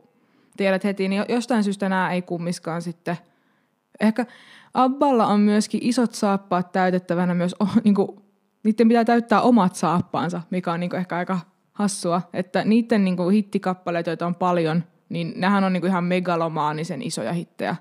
[0.57, 3.17] tiedät heti, niin jostain syystä nämä ei kummiskaan sitten.
[3.99, 4.25] Ehkä
[4.73, 8.23] Abballa on myöskin isot saappaat täytettävänä myös, oh, niinku,
[8.63, 11.39] niiden pitää täyttää omat saappaansa, mikä on niinku ehkä aika
[11.73, 17.33] hassua, että niiden niinku hittikappaleet, joita on paljon, niin nehän on niinku ihan megalomaanisen isoja
[17.33, 17.75] hittejä.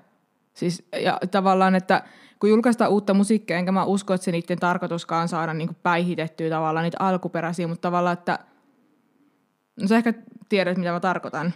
[0.53, 2.03] Siis, ja tavallaan, että
[2.39, 6.83] kun julkaistaan uutta musiikkia, enkä mä usko, että se niiden tarkoituskaan saada niinku päihitettyä tavallaan
[6.83, 8.39] niitä alkuperäisiä, mutta tavallaan, että
[9.81, 10.13] no sä ehkä
[10.49, 11.53] tiedät, mitä mä tarkoitan.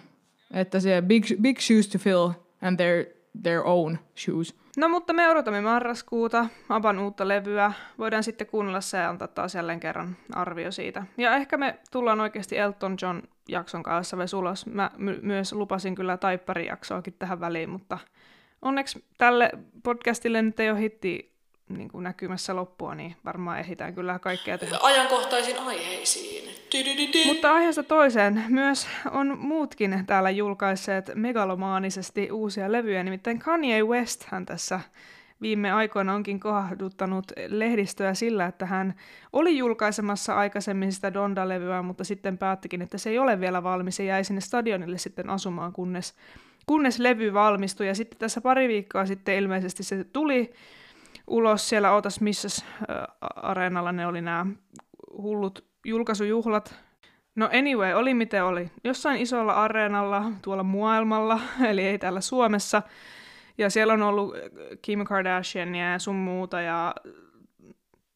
[0.54, 2.30] Että se big, big shoes to fill
[2.62, 3.06] and their,
[3.44, 4.56] their own shoes.
[4.78, 7.72] No mutta me odotamme marraskuuta, Aban uutta levyä.
[7.98, 11.04] Voidaan sitten kuunnella se ja antaa taas jälleen kerran arvio siitä.
[11.18, 14.66] Ja ehkä me tullaan oikeasti Elton John jakson kanssa myös ulos.
[14.66, 17.98] Mä my- myös lupasin kyllä taipparijaksoakin tähän väliin, mutta
[18.62, 19.50] onneksi tälle
[19.84, 21.38] podcastille nyt ei ole hitti
[21.70, 24.78] niin kuin näkymässä loppua, niin varmaan ehditään kyllä kaikkea tehdä.
[24.82, 26.50] Ajankohtaisiin aiheisiin.
[27.26, 34.46] Mutta aiheesta toiseen myös on muutkin täällä julkaisseet megalomaanisesti uusia levyjä, nimittäin Kanye West hän
[34.46, 34.80] tässä
[35.42, 38.96] viime aikoina onkin kohduttanut lehdistöä sillä, että hän
[39.34, 44.06] oli julkaisemassa aikaisemmin sitä Donda-levyä, mutta sitten päättikin, että se ei ole vielä valmis ja
[44.06, 46.14] jäi sinne stadionille sitten asumaan, kunnes,
[46.68, 47.88] kunnes levy valmistui.
[47.88, 50.54] Ja sitten tässä pari viikkoa sitten ilmeisesti se tuli
[51.28, 52.86] ulos siellä Otas Missäs äh,
[53.36, 54.46] areenalla, ne oli nämä
[55.18, 56.76] hullut julkaisujuhlat.
[57.36, 58.72] No anyway, oli miten oli.
[58.84, 62.82] Jossain isolla areenalla tuolla maailmalla, eli ei täällä Suomessa,
[63.58, 64.36] ja siellä on ollut
[64.82, 66.96] Kim Kardashiania ja sun muuta, ja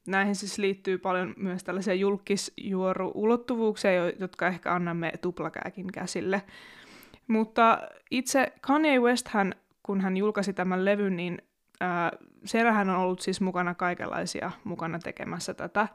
[0.08, 6.42] näihin siis liittyy paljon myös tällaisia julkisjuoru-ulottuvuuksia, jotka ehkä annamme tuplakääkin käsille.
[7.32, 7.78] Mutta
[8.12, 11.42] itse Kanye West, hän, kun hän julkaisi tämän levyn, niin
[11.80, 12.12] ää,
[12.46, 15.88] siellähän on ollut siis mukana kaikenlaisia mukana tekemässä tätä,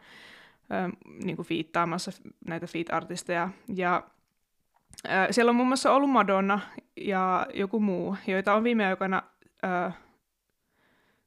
[0.71, 0.91] ää,
[1.25, 2.11] niin kuin fiittaamassa
[2.47, 3.49] näitä feat-artisteja.
[3.75, 4.03] Ja
[5.09, 6.61] ää, siellä on muun muassa ollut Madonna
[6.97, 9.23] ja joku muu, joita on viime aikoina
[9.65, 9.93] ö,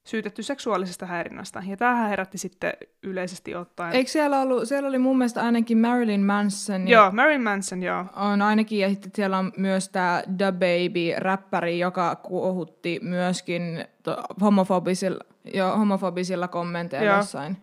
[0.09, 1.63] syytetty seksuaalisesta häirinnästä.
[1.67, 3.95] Ja tämähän herätti sitten yleisesti ottaen.
[3.95, 6.87] Eikö siellä ollut, siellä oli mun mielestä ainakin Marilyn Manson.
[6.87, 8.05] Joo, Marilyn Manson, joo.
[8.15, 14.23] On ainakin, ja sitten siellä on myös tämä The Baby, räppäri, joka kuohutti myöskin to,
[14.41, 17.17] homofobisilla, jo, homofobisilla kommenteilla Joo.
[17.17, 17.57] jossain.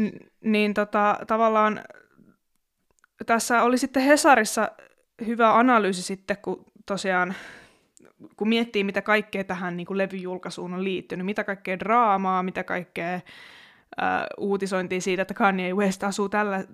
[0.00, 1.80] N- niin tota, tavallaan
[3.26, 4.70] tässä oli sitten Hesarissa
[5.26, 7.34] hyvä analyysi sitten, kun tosiaan
[8.36, 13.14] kun miettii, mitä kaikkea tähän niin kuin levyjulkaisuun on liittynyt, mitä kaikkea draamaa, mitä kaikkea
[13.14, 13.22] äh,
[14.38, 16.64] uutisointia siitä, että Kanye West asuu tällä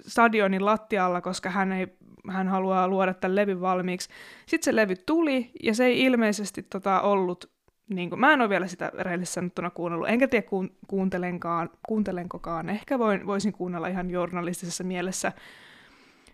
[0.00, 1.86] stadionin lattialla, koska hän, ei,
[2.30, 4.08] hän haluaa luoda tämän levyn valmiiksi.
[4.46, 7.50] Sitten se levy tuli, ja se ei ilmeisesti tota, ollut,
[7.88, 12.68] niin kuin, mä en ole vielä sitä rehellisesti sanottuna kuunnellut, enkä tiedä kuun, kuuntelenkaan, kuuntelenkokaan,
[12.68, 15.32] ehkä voin, voisin kuunnella ihan journalistisessa mielessä,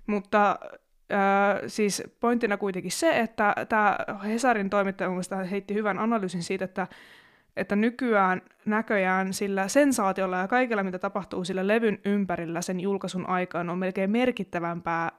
[0.07, 0.59] mutta
[1.11, 6.87] Öö, siis pointtina kuitenkin se, että tämä Hesarin toimittaja heitti hyvän analyysin siitä, että,
[7.57, 13.70] että nykyään näköjään sillä sensaatiolla ja kaikella, mitä tapahtuu sillä levyn ympärillä sen julkaisun aikaan,
[13.70, 15.12] on melkein merkittävämpää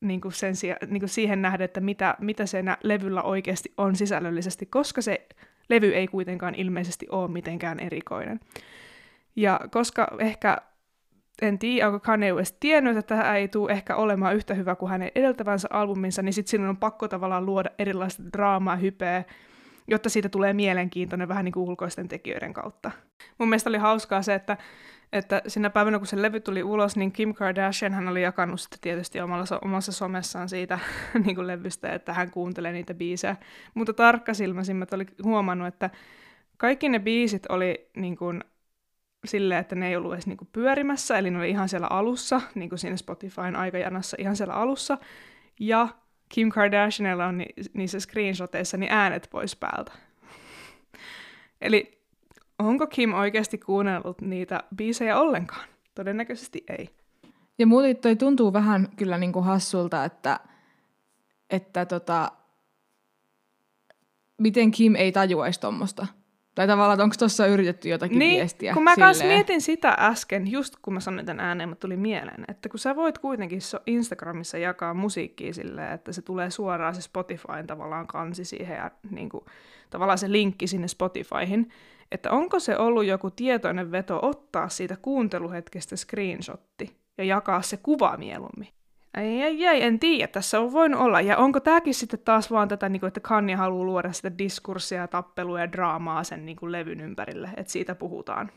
[0.00, 0.54] niin kuin sen
[0.88, 5.26] niin kuin siihen nähden, että mitä, mitä se levyllä oikeasti on sisällöllisesti, koska se
[5.68, 8.40] levy ei kuitenkaan ilmeisesti ole mitenkään erikoinen.
[9.36, 10.58] Ja koska ehkä
[11.42, 14.90] en tiedä, onko Kanye West tiennyt, että tämä ei tule ehkä olemaan yhtä hyvä kuin
[14.90, 19.24] hänen edeltävänsä albuminsa, niin sitten sinun on pakko tavallaan luoda erilaista draamaa, hypeä,
[19.88, 22.90] jotta siitä tulee mielenkiintoinen vähän niin kuin ulkoisten tekijöiden kautta.
[23.38, 24.56] Mun mielestä oli hauskaa se, että,
[25.12, 28.80] että sinä päivänä, kun se levy tuli ulos, niin Kim Kardashian hän oli jakanut sitten
[28.80, 30.78] tietysti omalla, omassa somessaan siitä
[31.24, 33.36] niin kuin levystä, että hän kuuntelee niitä biisejä.
[33.74, 35.90] Mutta tarkkasilmäisimmät oli huomannut, että
[36.56, 38.44] kaikki ne biisit oli niin kuin,
[39.24, 42.68] silleen, että ne ei ollut edes niinku pyörimässä, eli ne oli ihan siellä alussa, niin
[42.68, 44.98] kuin siinä Spotifyn aikajanassa ihan siellä alussa,
[45.60, 45.88] ja
[46.28, 49.92] Kim Kardashianilla on ni- niissä screenshoteissa niin äänet pois päältä.
[51.60, 52.00] eli
[52.58, 55.68] onko Kim oikeasti kuunnellut niitä biisejä ollenkaan?
[55.94, 56.90] Todennäköisesti ei.
[57.58, 60.40] Ja muuten toi tuntuu vähän kyllä niinku hassulta, että,
[61.50, 62.32] että tota,
[64.38, 66.06] miten Kim ei tajuaisi tuommoista.
[66.54, 68.74] Tai tavallaan, että onko tuossa yritetty jotakin niin, viestiä?
[68.74, 69.28] kun mä silleen?
[69.28, 72.96] mietin sitä äsken, just kun mä sanoin tämän ääneen, mutta tuli mieleen, että kun sä
[72.96, 78.76] voit kuitenkin Instagramissa jakaa musiikkia silleen, että se tulee suoraan se Spotifyn tavallaan kansi siihen
[78.76, 79.44] ja niin kuin,
[79.90, 81.70] tavallaan se linkki sinne Spotifyhin,
[82.12, 88.16] että onko se ollut joku tietoinen veto ottaa siitä kuunteluhetkestä screenshotti ja jakaa se kuva
[88.16, 88.68] mieluummin.
[89.16, 91.20] Ei, ei, ei, en tiedä, tässä on voinut olla.
[91.20, 95.08] Ja onko tämäkin sitten taas vaan tätä, niin kuin, että Kanye haluaa luoda sitä diskurssia,
[95.08, 98.50] tappelua ja draamaa sen niin kuin, levyn ympärille, että siitä puhutaan.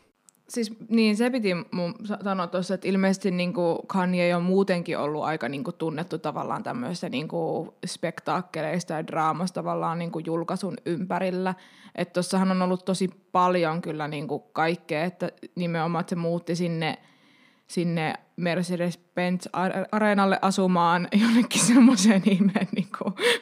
[0.48, 4.98] Siis niin, se piti mun sa- sanoa tuossa, että ilmeisesti niin kuin Kanye on muutenkin
[4.98, 10.24] ollut aika niin kuin tunnettu tavallaan tämmöistä niin kuin spektaakkeleista ja draamasta tavallaan niin kuin
[10.26, 11.54] julkaisun ympärillä.
[11.94, 16.56] Että tuossahan on ollut tosi paljon kyllä niin kuin kaikkea, että nimenomaan että se muutti
[16.56, 16.98] sinne,
[17.66, 19.46] sinne Mercedes-Benz
[19.92, 22.88] areenalle asumaan jonnekin semmoiseen ihmeen niin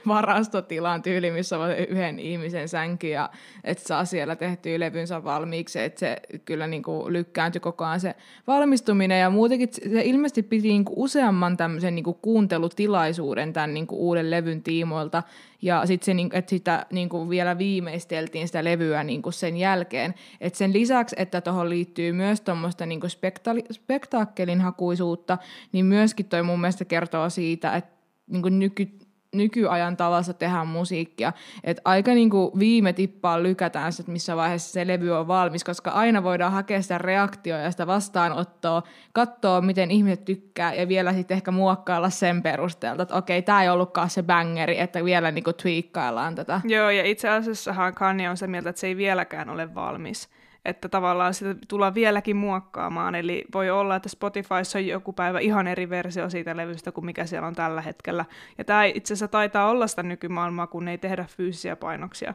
[0.08, 3.30] varastotilaan tyyli, missä on yhden ihmisen sänky ja
[3.64, 8.14] että saa siellä tehtyä levynsä valmiiksi, että se kyllä niin kuin lykkääntyi koko ajan se
[8.46, 9.20] valmistuminen.
[9.20, 13.98] Ja muutenkin se ilmeisesti piti niin kuin useamman tämmöisen niin kuin kuuntelutilaisuuden tämän niin kuin
[13.98, 15.22] uuden levyn tiimoilta
[15.62, 19.56] ja sitten se, niin- että sitä niin kuin vielä viimeisteltiin sitä levyä niin kuin sen
[19.56, 20.14] jälkeen.
[20.40, 25.38] Et sen lisäksi, että tuohon liittyy myös tuommoista niin spektaali- spektaakkelin hakuisuutta,
[25.72, 28.88] niin myöskin toi mun mielestä kertoo siitä, että niin kuin nyky,
[29.36, 31.32] nykyajan tavassa tehdä musiikkia.
[31.64, 36.22] Että aika niinku viime tippaan lykätään että missä vaiheessa se levy on valmis, koska aina
[36.22, 41.50] voidaan hakea sitä reaktioa ja sitä vastaanottoa, katsoa miten ihmiset tykkää ja vielä sitten ehkä
[41.50, 46.60] muokkailla sen perusteelta, että okei, tämä ei ollutkaan se bangeri, että vielä niinku tweakkaillaan tätä.
[46.64, 50.28] Joo, ja itse asiassahan Kanye on se mieltä, että se ei vieläkään ole valmis
[50.66, 55.66] että tavallaan sitä tullaan vieläkin muokkaamaan, eli voi olla, että Spotifyssa on joku päivä ihan
[55.66, 58.24] eri versio siitä levystä kuin mikä siellä on tällä hetkellä.
[58.58, 62.34] Ja tämä itse asiassa taitaa olla sitä nykymaailmaa, kun ei tehdä fyysisiä painoksia.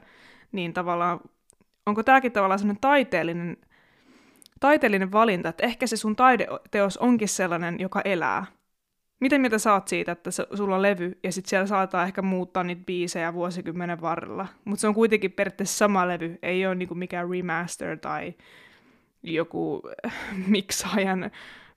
[0.51, 1.19] Niin tavallaan,
[1.85, 3.57] onko tämäkin tavallaan sellainen taiteellinen,
[4.59, 8.45] taiteellinen valinta, että ehkä se sun taideteos onkin sellainen, joka elää.
[9.21, 12.81] Miten mieltä saat siitä, että sulla on levy ja sitten siellä saattaa ehkä muuttaa niitä
[12.85, 17.97] biisejä vuosikymmenen varrella, mutta se on kuitenkin periaatteessa sama levy, ei ole niinku mikään remaster
[17.97, 18.33] tai
[19.23, 19.81] joku
[20.47, 21.31] miksaajan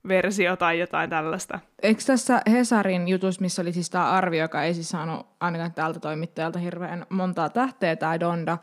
[0.07, 1.59] versio tai jotain tällaista.
[1.83, 5.99] Eikö tässä Hesarin jutus, missä oli siis tämä arvio, joka ei siis saanut ainakaan tältä
[5.99, 8.57] toimittajalta hirveän montaa tähteä, tai Donda,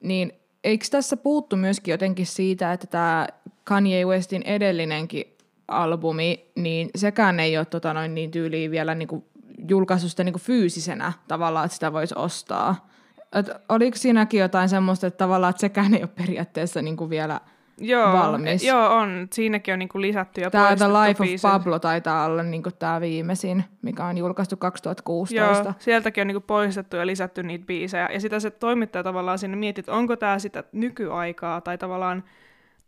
[0.00, 0.32] niin
[0.64, 3.26] eikö tässä puuttu myöskin jotenkin siitä, että tämä
[3.64, 5.37] Kanye Westin edellinenkin
[5.68, 9.24] albumi, niin sekään ei ole tota noin niin tyyliin vielä niinku
[9.68, 12.88] julkaistu sitä niinku fyysisenä tavallaan, että sitä voisi ostaa.
[13.32, 17.40] Et oliko siinäkin jotain semmoista, että tavallaan että sekään ei ole periaatteessa niinku vielä
[17.78, 18.64] joo, valmis?
[18.64, 19.28] Joo, on.
[19.32, 23.64] Siinäkin on niinku lisätty ja Tämä The Life of Pablo taitaa olla niinku tämä viimeisin,
[23.82, 25.64] mikä on julkaistu 2016.
[25.64, 28.08] Joo, sieltäkin on niinku poistettu ja lisätty niitä biisejä.
[28.12, 32.24] Ja sitä se toimittaja tavallaan sinne mietti, että onko tämä sitä nykyaikaa tai tavallaan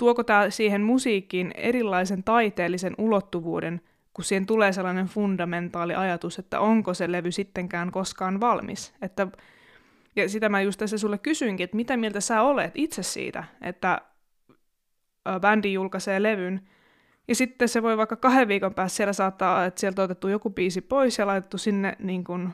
[0.00, 3.80] tuoko tämä siihen musiikkiin erilaisen taiteellisen ulottuvuuden,
[4.14, 8.94] kun siihen tulee sellainen fundamentaali ajatus, että onko se levy sittenkään koskaan valmis.
[9.02, 9.26] Että,
[10.16, 14.00] ja sitä mä just tässä sulle kysyinkin, että mitä mieltä sä olet itse siitä, että
[15.40, 16.68] bändi julkaisee levyn,
[17.28, 20.50] ja sitten se voi vaikka kahden viikon päässä siellä saattaa, että sieltä on otettu joku
[20.50, 22.48] biisi pois ja laitettu sinne niin kuin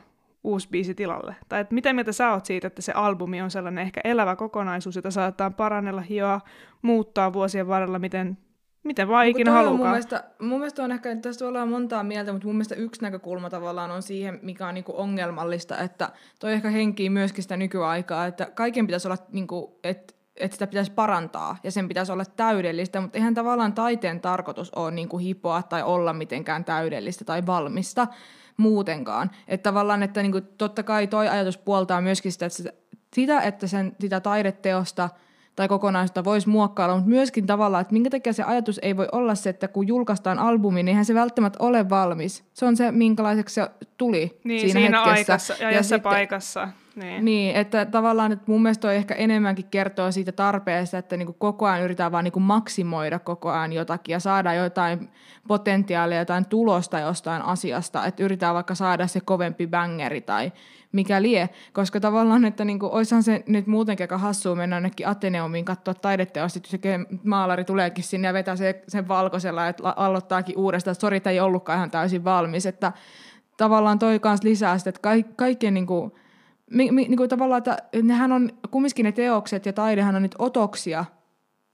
[0.47, 1.35] uusi biisi tilalle.
[1.49, 4.95] Tai että mitä mieltä sä oot siitä, että se albumi on sellainen ehkä elävä kokonaisuus,
[4.95, 6.41] jota saattaa parannella, hioa,
[6.81, 8.37] muuttaa vuosien varrella, miten,
[8.83, 9.89] miten vaan ikinä Mun halukaan.
[9.89, 13.49] mielestä, mun mielestä on ehkä, että tästä ollaan montaa mieltä, mutta mun mielestä yksi näkökulma
[13.49, 18.45] tavallaan on siihen, mikä on niinku ongelmallista, että toi ehkä henkii myöskin sitä nykyaikaa, että
[18.55, 23.17] kaiken pitäisi olla, niinku, että että sitä pitäisi parantaa ja sen pitäisi olla täydellistä, mutta
[23.17, 28.07] eihän tavallaan taiteen tarkoitus ole niinku hipoa tai olla mitenkään täydellistä tai valmista
[28.57, 29.31] muutenkaan.
[29.47, 32.71] Että tavallaan, että niinku, totta kai toi ajatus puoltaa myöskin sitä, että,
[33.15, 35.09] sitä, että sen, sitä taideteosta
[35.55, 39.35] tai kokonaisuutta voisi muokkailla, mutta myöskin tavallaan, että minkä takia se ajatus ei voi olla
[39.35, 42.43] se, että kun julkaistaan albumi, niin eihän se välttämättä ole valmis.
[42.53, 45.33] Se on se, minkälaiseksi se tuli Niin, siinä, siinä hetkessä.
[45.33, 46.69] aikassa ja, ja sitten, paikassa.
[46.97, 47.25] Niin.
[47.25, 51.65] Niin, että tavallaan, että mun mielestä toi ehkä enemmänkin kertoo siitä tarpeesta, että niinku koko
[51.65, 55.09] ajan yritetään vaan niinku maksimoida koko ajan jotakin ja saada jotain
[55.47, 60.51] potentiaalia, jotain tulosta jostain asiasta, että yritetään vaikka saada se kovempi bangeri tai
[60.91, 65.65] mikä lie, koska tavallaan, että niinku, oishan se nyt muutenkin aika hassua mennä jonnekin Ateneumiin
[65.65, 66.79] katsoa taideteosta, se
[67.23, 71.77] maalari tuleekin sinne ja vetää se, sen valkoisella, että aloittaakin uudestaan, että sori, ei ollutkaan
[71.77, 72.91] ihan täysin valmis, että
[73.57, 76.17] tavallaan toi kanssa lisää sitä, että ka- kaikkien niinku,
[76.71, 81.05] niin kuin tavallaan, että nehän on, kumminkin ne teokset ja taidehan on nyt otoksia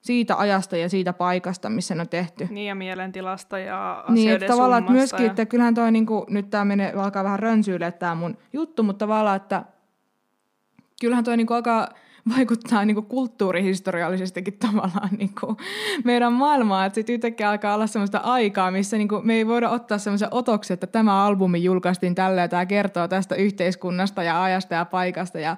[0.02, 2.48] siitä ajasta ja siitä paikasta, missä ne on tehty.
[2.52, 5.30] Niin ja mielentilasta ja Niin, asioiden että tavallaan, että myöskin, ja...
[5.30, 9.06] että kyllähän toi niin kuin, nyt tämä menee, alkaa vähän rönsyille tämä mun juttu, mutta
[9.06, 9.64] tavallaan, että
[11.02, 11.90] kyllähän toi niin kuin alkaa
[12.38, 15.58] vaikuttaa niin kuin kulttuurihistoriallisestikin tavallaan niin kuin
[16.04, 19.70] meidän maailmaa, että sitten yhtäkkiä alkaa olla sellaista aikaa, missä niin kuin me ei voida
[19.70, 24.76] ottaa semmoisen otoksen, että tämä albumi julkaistiin tällä ja tämä kertoo tästä yhteiskunnasta ja ajasta
[24.76, 25.58] ja paikasta ja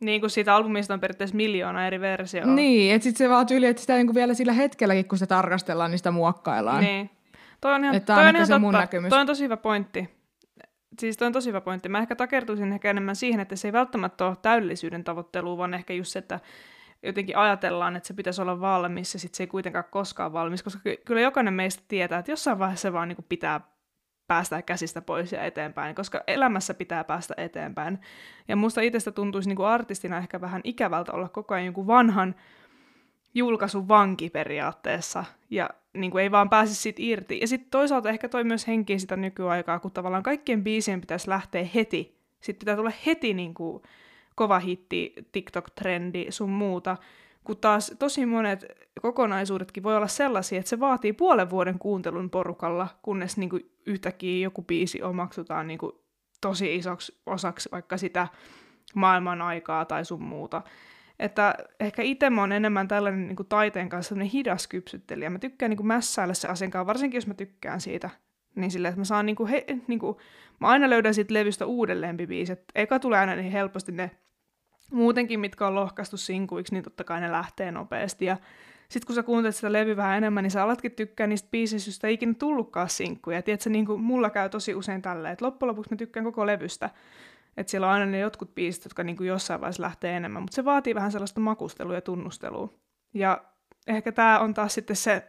[0.00, 2.46] Niin kuin siitä albumista on periaatteessa miljoona eri versioa.
[2.46, 5.90] Niin, että sitten se vaan tyyli, että sitä niinku vielä sillä hetkelläkin, kun sitä tarkastellaan,
[5.90, 6.84] niin sitä muokkaillaan.
[6.84, 7.10] Niin.
[7.60, 9.00] Toi on ihan, Että toi on ihan se totta.
[9.00, 9.10] mun.
[9.10, 10.15] Toi on tosi hyvä pointti.
[10.98, 11.88] Siis toi on tosi hyvä pointti.
[11.88, 15.94] Mä ehkä takertuisin ehkä enemmän siihen, että se ei välttämättä ole täydellisyyden tavoittelua, vaan ehkä
[15.94, 16.40] just se, että
[17.02, 20.80] jotenkin ajatellaan, että se pitäisi olla valmis ja sitten se ei kuitenkaan koskaan valmis, koska
[20.82, 23.60] ky- kyllä jokainen meistä tietää, että jossain vaiheessa se vaan niin kuin pitää
[24.26, 27.98] päästä käsistä pois ja eteenpäin, koska elämässä pitää päästä eteenpäin.
[28.48, 32.34] Ja musta itsestä tuntuisi niin kuin artistina ehkä vähän ikävältä olla koko ajan jonkun vanhan
[33.36, 37.40] julkaisun vanki periaatteessa, ja niin kuin ei vaan pääse siitä irti.
[37.40, 41.68] Ja sitten toisaalta ehkä toi myös henkii sitä nykyaikaa, kun tavallaan kaikkien biisien pitäisi lähteä
[41.74, 42.18] heti.
[42.40, 43.82] Sitten pitää tulla heti niin kuin
[44.34, 46.96] kova hitti, TikTok-trendi, sun muuta.
[47.44, 48.64] Kun taas tosi monet
[49.02, 54.44] kokonaisuudetkin voi olla sellaisia, että se vaatii puolen vuoden kuuntelun porukalla, kunnes niin kuin yhtäkkiä
[54.44, 55.92] joku biisi omaksutaan niin kuin
[56.40, 58.28] tosi isoksi osaksi vaikka sitä
[58.94, 60.62] maailman aikaa tai sun muuta.
[61.18, 65.30] Että ehkä itse mä oon enemmän tällainen niin kuin taiteen kanssa hidas kypsyttelijä.
[65.30, 68.10] Mä tykkään niin kuin mässäillä se asian kanssa, varsinkin jos mä tykkään siitä
[68.54, 70.20] niin silleen, että mä saan niinku, he, niinku,
[70.60, 72.60] mä aina löydän siitä levystä uudelleen biisit.
[72.74, 74.10] Eka tulee aina niin helposti ne
[74.92, 78.24] muutenkin, mitkä on lohkaistu sinkuiksi, niin totta kai ne lähtee nopeasti.
[78.24, 78.36] Ja
[78.88, 82.06] sitten kun sä kuuntelet sitä levyä vähän enemmän, niin sä alatkin tykkää niistä biisistä, joista
[82.06, 83.42] ei ikinä tullutkaan sinkkuja.
[83.42, 86.90] Tiedätkö, niin kuin mulla käy tosi usein tälleen, että loppujen lopuksi mä tykkään koko levystä.
[87.56, 90.54] Että siellä on aina ne jotkut biisit, jotka niin kuin jossain vaiheessa lähtee enemmän, mutta
[90.54, 92.72] se vaatii vähän sellaista makustelua ja tunnustelua.
[93.14, 93.44] Ja
[93.86, 95.28] ehkä tämä on taas sitten se,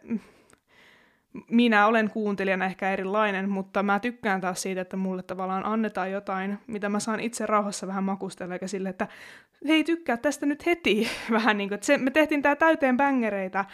[1.50, 6.58] minä olen kuuntelijana ehkä erilainen, mutta mä tykkään taas siitä, että mulle tavallaan annetaan jotain,
[6.68, 9.08] mitä mä saan itse rauhassa vähän makustella, eikä sille, että
[9.68, 11.08] hei tykkää tästä nyt heti.
[11.32, 13.66] Vähän niin kuin, että se, me tehtiin tää täyteen bängereitä,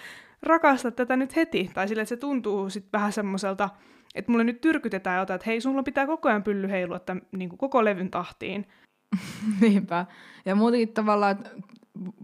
[0.44, 1.72] rakasta tätä nyt heti.
[1.74, 3.70] Tai sille, että se tuntuu sitten vähän semmoiselta,
[4.16, 7.50] että mulle nyt tyrkytetään jotain, että hei, sulla pitää koko ajan pylly heilua tämän, niin
[7.50, 8.68] kuin koko levyn tahtiin.
[9.62, 10.06] Niinpä.
[10.46, 11.50] Ja muutenkin tavallaan, että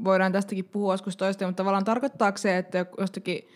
[0.04, 3.48] voidaan tästäkin puhua joskus toista, mutta tavallaan tarkoittaako se, että jostakin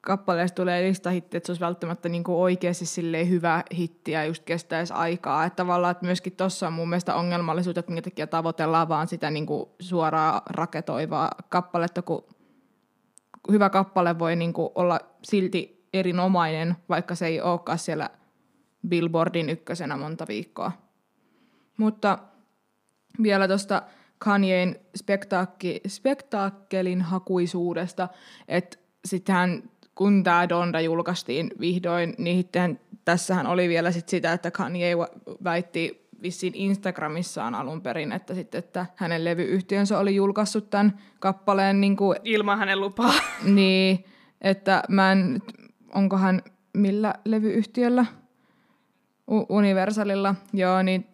[0.00, 2.84] kappaleesta tulee listahitti, että se olisi välttämättä niin kuin oikeasti
[3.28, 5.44] hyvä hitti ja just kestäisi aikaa.
[5.44, 9.30] Että tavallaan että myöskin tuossa on mun mielestä ongelmallisuutta, että minkä takia tavoitellaan vaan sitä
[9.30, 12.24] niin kuin suoraa raketoivaa kappaletta, kun
[13.52, 18.10] hyvä kappale voi niin kuin olla silti erinomainen, vaikka se ei olekaan siellä
[18.88, 20.72] Billboardin ykkösenä monta viikkoa.
[21.76, 22.18] Mutta
[23.22, 23.82] vielä tuosta
[24.18, 28.08] Kanyein spektaakki, spektaakkelin hakuisuudesta,
[28.48, 32.48] että sitten kun tämä Donda julkaistiin vihdoin, niin
[33.04, 34.96] tässähän oli vielä sit sitä, että Kanye
[35.44, 41.80] väitti vissiin Instagramissaan alun perin, että, sit, että hänen levyyhtiönsä oli julkaissut tämän kappaleen.
[41.80, 43.14] Niin kuin, Ilman hänen lupaa.
[43.44, 44.04] Niin,
[44.40, 45.42] että mä en,
[45.94, 46.42] onkohan
[46.74, 48.06] millä levyyhtiöllä?
[49.30, 51.06] U- Universalilla, joo, niin,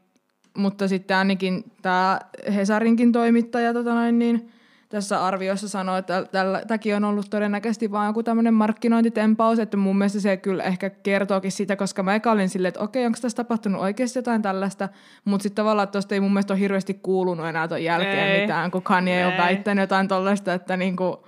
[0.56, 2.20] mutta sitten ainakin tämä
[2.54, 4.50] Hesarinkin toimittaja tota noin, niin,
[4.90, 6.26] tässä arviossa sanoi, että
[6.66, 11.52] tämäkin on ollut todennäköisesti vain joku tämmöinen markkinointitempaus, että mun mielestä se kyllä ehkä kertookin
[11.52, 14.88] sitä, koska mä eka olin silleen, että okei, onko tässä tapahtunut oikeasti jotain tällaista,
[15.24, 18.40] mutta sitten tavallaan tuosta ei mun mielestä ole hirveästi kuulunut enää ton jälkeen ei.
[18.40, 19.24] mitään, kun Kanye ei.
[19.24, 21.26] on väittänyt jotain tollaista, että niinku,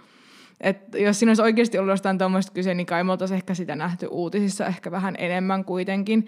[0.63, 4.07] et jos siinä olisi oikeasti ollut jostain tuommoista kyse, niin kai me ehkä sitä nähty
[4.07, 6.27] uutisissa ehkä vähän enemmän kuitenkin.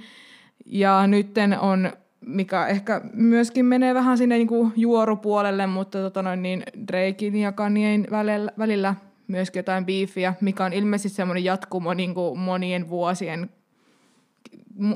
[0.66, 1.92] Ja nytten on
[2.26, 7.52] mikä ehkä myöskin menee vähän sinne niin kuin juorupuolelle, mutta tota noin, niin Drakein ja
[7.52, 8.94] Kanyein välillä, välillä
[9.26, 13.50] myöskin jotain biifiä, mikä on ilmeisesti semmoinen jatkumo niin kuin monien vuosien,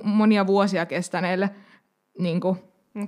[0.03, 1.51] monia vuosia kestäneelle
[2.19, 2.59] niin kuin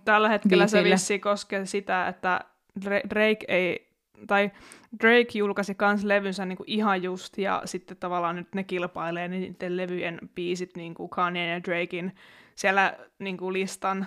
[0.05, 0.89] Tällä hetkellä biifille.
[0.89, 2.41] se vissi koskee sitä, että
[2.85, 3.91] Drake ei
[4.27, 4.51] tai
[5.01, 10.19] Drake julkaisi kans levynsä niinku ihan just, ja sitten tavallaan nyt ne kilpailee niiden levyjen
[10.35, 12.15] biisit niinku Kanye ja Drakein
[12.55, 14.07] siellä niin kuin listan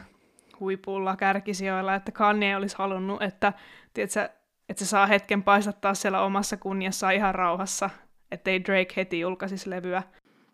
[0.60, 3.54] huipulla kärkisijoilla, että Kanye olisi halunnut, että,
[3.94, 4.30] tiedätkö,
[4.70, 7.90] että se saa hetken paistattaa siellä omassa kunniassa ihan rauhassa,
[8.32, 10.04] ettei Drake heti julkaisisi levyä.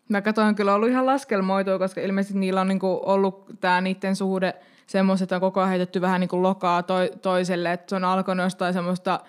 [0.08, 4.54] Mä katsoin kyllä ollut ihan laskelmoitua, koska ilmeisesti niillä on niinku ollut tämä niiden suhde
[4.86, 8.44] semmoista, että on koko ajan heitetty vähän niinku lokaa to- toiselle, että se on alkanut
[8.44, 9.20] jostain semmoista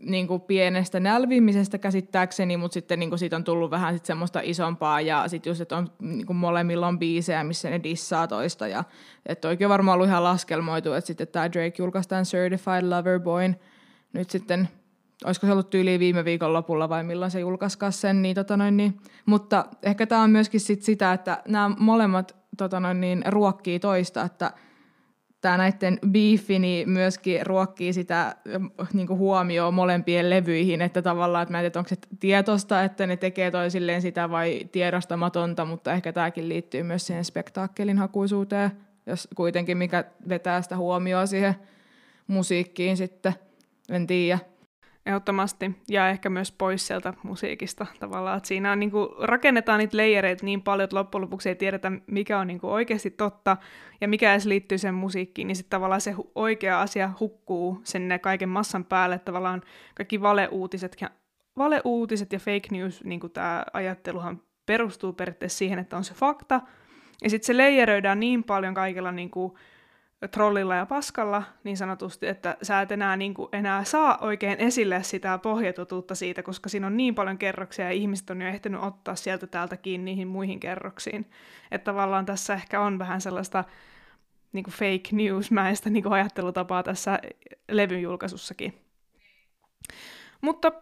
[0.00, 4.40] niin kuin pienestä nälvimisestä käsittääkseni, mutta sitten niin kuin siitä on tullut vähän sit semmoista
[4.42, 8.68] isompaa ja sitten just, että on niin kuin molemmilla on biisejä, missä ne dissaa toista
[8.68, 8.84] ja
[9.26, 13.56] että oikein varmaan ollut ihan laskelmoitu, että sitten tämä Drake julkaistaan Certified Lover Boyn
[14.12, 14.68] nyt sitten
[15.24, 18.76] olisiko se ollut tyyli viime viikon lopulla vai milloin se julkaiskaan sen, niin, tota noin,
[18.76, 19.00] niin.
[19.26, 24.22] mutta ehkä tämä on myöskin sit sitä, että nämä molemmat tota noin, niin, ruokkii toista,
[24.22, 24.52] että–
[25.44, 28.36] tämä näiden beefi niin myöskin ruokkii sitä
[28.92, 33.16] niin huomioon molempien levyihin, että tavallaan, että mä en tiedä, onko se tietosta, että ne
[33.16, 38.70] tekee toisilleen sitä vai tiedostamatonta, mutta ehkä tämäkin liittyy myös siihen spektaakkelin hakuisuuteen,
[39.06, 41.54] jos kuitenkin mikä vetää sitä huomioon siihen
[42.26, 43.34] musiikkiin sitten,
[43.90, 44.38] en tiedä.
[45.06, 49.96] Ehdottomasti, ja ehkä myös pois sieltä musiikista tavallaan, että siinä on, niin kuin, rakennetaan niitä
[49.96, 53.56] leijereitä niin paljon, että loppujen lopuksi ei tiedetä, mikä on niin kuin, oikeasti totta,
[54.00, 58.18] ja mikä edes liittyy sen musiikkiin, niin sitten tavallaan se hu- oikea asia hukkuu sen
[58.22, 59.62] kaiken massan päälle, tavallaan
[59.94, 60.96] kaikki valeuutiset,
[61.58, 66.60] valeuutiset ja fake news, niin kuin tämä ajatteluhan perustuu periaatteessa siihen, että on se fakta,
[67.22, 69.54] ja sitten se leijeröidään niin paljon kaikilla niin kuin,
[70.28, 75.02] trollilla ja paskalla niin sanotusti, että sä et enää, niin kuin, enää saa oikein esille
[75.02, 79.14] sitä pohjatotuutta siitä, koska siinä on niin paljon kerroksia ja ihmiset on jo ehtinyt ottaa
[79.14, 81.30] sieltä täältä kiinni niihin muihin kerroksiin.
[81.70, 83.64] Että tavallaan tässä ehkä on vähän sellaista
[84.52, 87.18] niin kuin fake news-mäistä niin kuin ajattelutapaa tässä
[87.70, 88.80] levyn julkaisussakin.
[90.40, 90.72] Mutta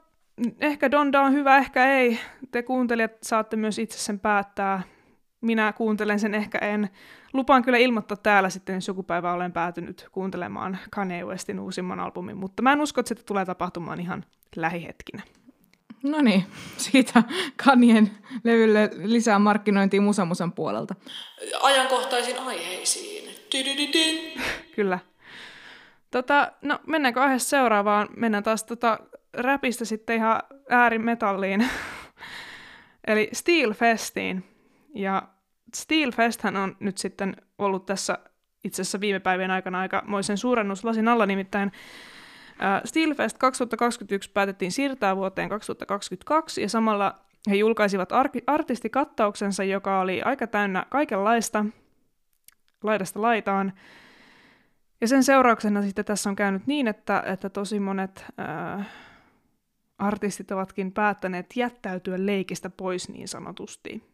[0.61, 2.19] ehkä Donda on hyvä, ehkä ei.
[2.51, 4.83] Te kuuntelijat saatte myös itse sen päättää.
[5.43, 6.91] Minä kuuntelen sen, ehkä en
[7.33, 12.37] lupaan kyllä ilmoittaa täällä sitten, jos joku päivä olen päätynyt kuuntelemaan Kanye Westin uusimman albumin,
[12.37, 14.25] mutta mä en usko, että se tulee tapahtumaan ihan
[14.57, 15.23] lähihetkinä.
[16.03, 16.45] No niin,
[16.77, 17.23] siitä
[17.65, 18.11] Kanien
[18.45, 20.95] levylle lisää markkinointia Musamusan puolelta.
[21.63, 23.35] Ajankohtaisiin aiheisiin.
[23.53, 24.43] Dydydydyn.
[24.77, 24.99] Kyllä.
[26.11, 28.09] Tota, no mennäänkö aiheesta seuraavaan?
[28.17, 28.99] Mennään taas tota
[29.35, 31.69] räpistä sitten ihan äärimetalliin.
[33.07, 34.45] Eli Steel Festiin.
[34.95, 35.29] Ja
[35.75, 38.19] Steel Festhän on nyt sitten ollut tässä
[38.65, 41.73] itse asiassa viime päivien aikana aika moisen suurennuslasin alla, nimittäin
[42.85, 47.19] Steelfest 2021 päätettiin siirtää vuoteen 2022 ja samalla
[47.51, 51.65] he julkaisivat ar- artistikattauksensa, joka oli aika täynnä kaikenlaista,
[52.83, 53.73] laidasta laitaan.
[55.01, 58.85] Ja sen seurauksena sitten tässä on käynyt niin, että, että tosi monet ää,
[59.99, 64.12] artistit ovatkin päättäneet jättäytyä leikistä pois niin sanotusti.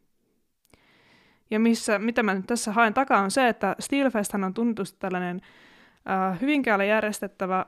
[1.51, 5.41] Ja missä, mitä mä nyt tässä haen takaa on se, että Steelfest on tunnetusti tällainen
[6.07, 7.67] ää, Hyvinkäällä järjestettävä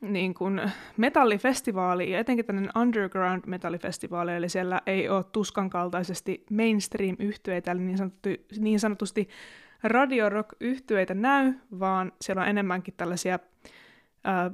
[0.00, 0.60] niin kuin
[0.96, 7.98] metallifestivaali ja etenkin tämmöinen underground metallifestivaali, eli siellä ei ole tuskan kaltaisesti mainstream-yhtyeitä, eli niin,
[7.98, 8.28] sanottu,
[8.58, 9.28] niin sanotusti
[9.82, 13.38] radiorock-yhtyeitä näy, vaan siellä on enemmänkin tällaisia
[14.24, 14.50] ää,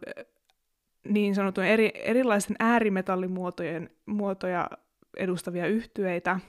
[1.09, 4.71] niin sanotun eri, erilaisten äärimetallimuotojen muotoja
[5.17, 6.41] edustavia yhtyeitä,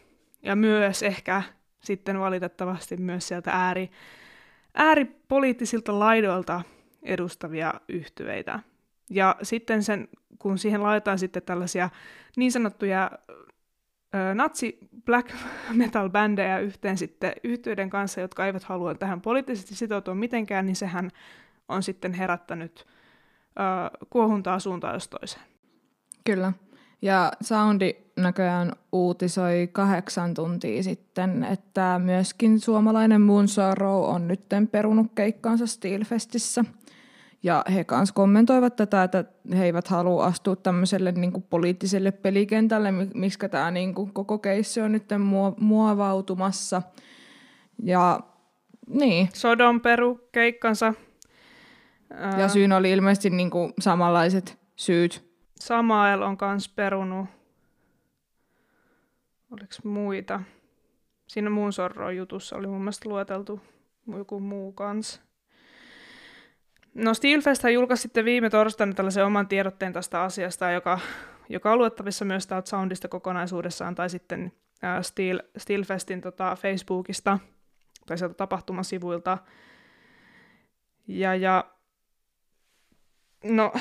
[0.43, 1.43] ja myös ehkä
[1.83, 3.91] sitten valitettavasti myös sieltä ääri,
[4.73, 6.61] ääripoliittisilta laidoilta
[7.03, 8.59] edustavia yhtyeitä.
[9.09, 10.07] Ja sitten sen,
[10.39, 11.89] kun siihen laitetaan sitten tällaisia
[12.35, 13.11] niin sanottuja
[14.33, 15.31] natsi black
[15.73, 21.11] metal bändejä yhteen sitten yhtiöiden kanssa, jotka eivät halua tähän poliittisesti sitoutua mitenkään, niin sehän
[21.69, 25.45] on sitten herättänyt ö, kuohuntaa suuntaan jos toiseen.
[26.25, 26.53] Kyllä.
[27.03, 34.41] Ja Soundi näköjään uutisoi kahdeksan tuntia sitten, että myöskin suomalainen Moonsorrow on nyt
[34.71, 36.65] perunut keikkaansa Steelfestissä–
[37.43, 39.25] ja he myös kommentoivat tätä, että
[39.57, 44.81] he eivät halua astua tämmöiselle niin kuin poliittiselle pelikentälle, miksi tämä niin kuin koko keissi
[44.81, 45.03] on nyt
[45.59, 46.81] muovautumassa.
[47.83, 48.19] Ja
[48.87, 49.29] niin.
[49.33, 50.93] Sodon peru keikkansa.
[52.37, 55.32] Ja syyn oli ilmeisesti niin kuin samanlaiset syyt.
[55.63, 57.25] Samael on kans perunut.
[59.51, 60.41] Oliko muita?
[61.27, 63.61] Siinä muun sorron jutussa oli mun mielestä lueteltu
[64.17, 65.21] joku muu kans.
[66.93, 70.99] No Steelfest julkaisi sitten viime torstaina tällaisen oman tiedotteen tästä asiasta, joka,
[71.49, 74.51] joka on luettavissa myös täältä Soundista kokonaisuudessaan, tai sitten
[74.83, 77.39] äh, Steel, Steelfestin tota, Facebookista,
[78.05, 79.37] tai sieltä tapahtumasivuilta.
[81.07, 81.71] Ja, ja
[83.43, 83.73] no,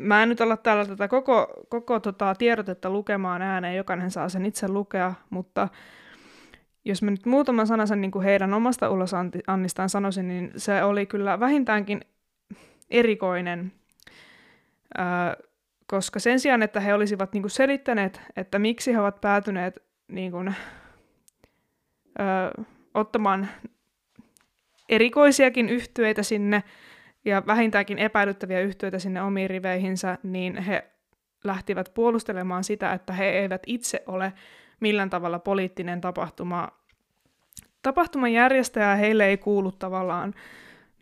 [0.00, 4.46] mä en nyt olla täällä tätä koko, koko tota, tiedotetta lukemaan ääneen, jokainen saa sen
[4.46, 5.68] itse lukea, mutta
[6.84, 11.40] jos mä nyt muutaman sanasen niin kuin heidän omasta ulosannistaan sanoisin, niin se oli kyllä
[11.40, 12.00] vähintäänkin
[12.90, 13.72] erikoinen,
[14.98, 15.36] ää,
[15.86, 20.32] koska sen sijaan, että he olisivat niin kuin selittäneet, että miksi he ovat päätyneet niin
[20.32, 20.54] kuin,
[22.18, 22.50] ää,
[22.94, 23.48] ottamaan
[24.88, 26.62] erikoisiakin yhtyeitä sinne
[27.24, 30.90] ja vähintäänkin epäilyttäviä yhtyeitä sinne omiin riveihinsä, niin he
[31.44, 34.32] lähtivät puolustelemaan sitä, että he eivät itse ole
[34.80, 36.68] millään tavalla poliittinen tapahtuma.
[37.82, 40.34] Tapahtuman järjestäjä heille ei kuulu tavallaan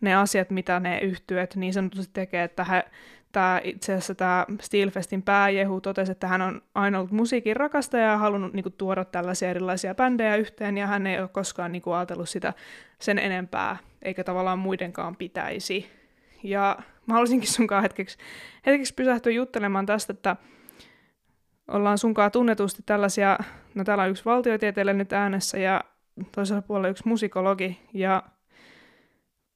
[0.01, 2.83] ne asiat, mitä ne yhtyöt niin sanotusti tekee, että he,
[3.31, 8.17] tämä, itse asiassa tämä Steelfestin pääjehu totesi, että hän on aina ollut musiikin rakastaja ja
[8.17, 11.95] halunnut niin kuin, tuoda tällaisia erilaisia bändejä yhteen, ja hän ei ole koskaan niin kuin,
[11.95, 12.53] ajatellut sitä
[12.99, 15.98] sen enempää, eikä tavallaan muidenkaan pitäisi.
[16.43, 18.17] Ja mä haluaisinkin sunkaan hetkeksi,
[18.65, 20.35] hetkeksi pysähtyä juttelemaan tästä, että
[21.67, 23.37] ollaan sunkaan tunnetusti tällaisia,
[23.75, 25.83] no täällä on yksi valtiotieteilijä nyt äänessä ja
[26.35, 28.23] toisella puolella yksi musikologi, ja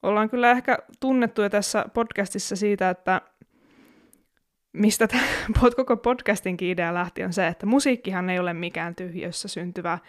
[0.04, 3.22] ollaan kyllä ehkä tunnettuja tässä podcastissa siitä, että
[4.74, 5.24] mistä tämä
[5.76, 10.00] koko podcastinkin idea lähti, on se, että musiikkihan ei ole mikään tyhjössä syntyvä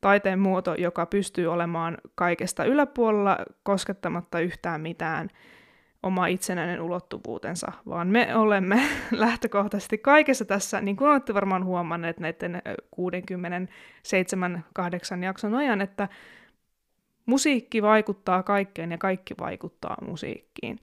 [0.00, 5.28] taiteen muoto, joka pystyy olemaan kaikesta yläpuolella koskettamatta yhtään mitään–
[6.02, 12.62] oma itsenäinen ulottuvuutensa, vaan me olemme lähtökohtaisesti kaikessa tässä, niin kuin olette varmaan huomanneet näiden
[15.18, 16.08] 67-8 jakson ajan, että
[17.26, 20.78] musiikki vaikuttaa kaikkeen ja kaikki vaikuttaa musiikkiin.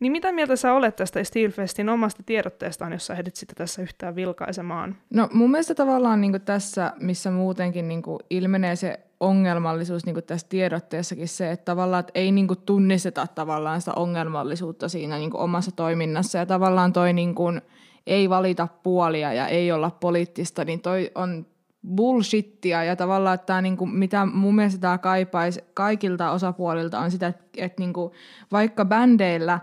[0.00, 4.16] Niin mitä mieltä sä olet tästä Steelfestin omasta tiedotteestaan, jos sä ehdit sitä tässä yhtään
[4.16, 4.96] vilkaisemaan?
[5.10, 11.28] No mun mielestä tavallaan niin tässä, missä muutenkin niin ilmenee se ongelmallisuus niin tässä tiedotteessakin
[11.28, 16.46] se, että tavallaan että ei niin tunnisteta tavallaan sitä ongelmallisuutta siinä niin omassa toiminnassa ja
[16.46, 17.34] tavallaan toi niin
[18.06, 21.46] ei valita puolia ja ei olla poliittista, niin toi on
[21.86, 27.10] bullshittia ja tavallaan, että tämä, niin kuin, mitä mun mielestä tämä kaipaisi kaikilta osapuolilta on
[27.10, 28.12] sitä, että, että niin kuin,
[28.52, 29.60] vaikka bändeillä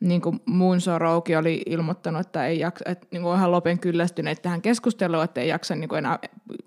[0.00, 4.42] niin kuin Moon Sorrowkin oli ilmoittanut, että ei jaksa, että niin kuin ihan lopen kyllästyneet
[4.42, 6.18] tähän keskusteluun, että ei jaksa niin kuin enää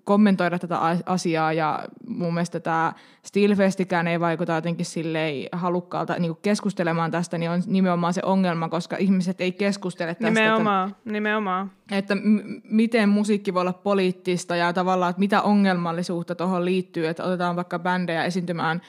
[0.04, 6.42] kommentoida tätä asiaa ja mun mielestä tämä Steelfestikään ei vaikuta jotenkin silleen halukkaalta niin kuin
[6.42, 10.40] keskustelemaan tästä, niin on nimenomaan se ongelma, koska ihmiset ei keskustele tästä.
[10.40, 11.70] Nimenomaan, että, nimenomaan.
[11.90, 17.24] Että m- miten musiikki voi olla poliittista ja tavallaan, että mitä ongelmallisuutta tuohon liittyy, että
[17.24, 18.80] otetaan vaikka bändejä esiintymään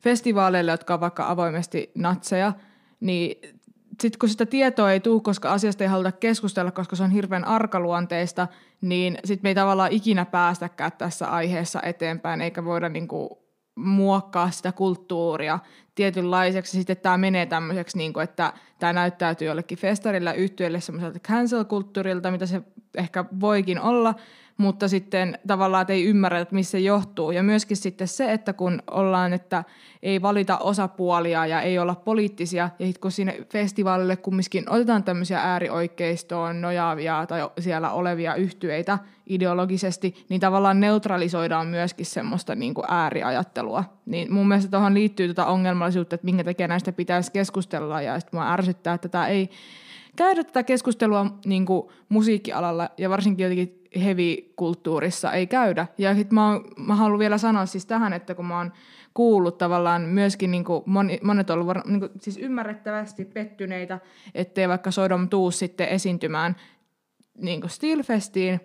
[0.00, 2.52] festivaaleille, jotka on vaikka avoimesti natseja,
[3.00, 3.36] niin
[4.00, 7.44] sitten kun sitä tietoa ei tule, koska asiasta ei haluta keskustella, koska se on hirveän
[7.44, 8.48] arkaluonteista,
[8.80, 13.42] niin sitten me ei tavallaan ikinä päästäkään tässä aiheessa eteenpäin, eikä voida niinku
[13.74, 15.58] muokkaa sitä kulttuuria
[15.94, 16.72] tietynlaiseksi.
[16.72, 22.62] Sitten tämä menee tämmöiseksi, niinku, että tämä näyttäytyy jollekin festarilla yhtiölle semmoiselta cancel-kulttuurilta, mitä se
[22.98, 24.14] ehkä voikin olla,
[24.56, 27.30] mutta sitten tavallaan ei ymmärrä, että missä se johtuu.
[27.30, 29.64] Ja myöskin sitten se, että kun ollaan, että
[30.02, 35.40] ei valita osapuolia ja ei olla poliittisia, ja sitten kun sinne festivaalille kumminkin otetaan tämmöisiä
[35.40, 43.84] äärioikeistoon nojaavia tai siellä olevia yhtyeitä ideologisesti, niin tavallaan neutralisoidaan myöskin semmoista niin kuin ääriajattelua.
[44.06, 48.40] Niin mun mielestä tuohon liittyy tuota ongelmallisuutta, että minkä takia näistä pitäisi keskustella, ja sitten
[48.40, 49.50] mua ärsyttää, että tämä ei
[50.16, 55.86] käydä tätä keskustelua niin kuin musiikkialalla ja varsinkin jotenkin heavy-kulttuurissa ei käydä.
[55.98, 58.72] Ja sitten mä, mä haluan vielä sanoa siis tähän, että kun mä oon
[59.14, 64.00] kuullut tavallaan myöskin niin kuin moni, monet on ollut niin kuin, siis ymmärrettävästi pettyneitä,
[64.34, 66.56] ettei vaikka Sodom tuu sitten esiintymään
[67.38, 68.60] niin kuin Steelfestiin,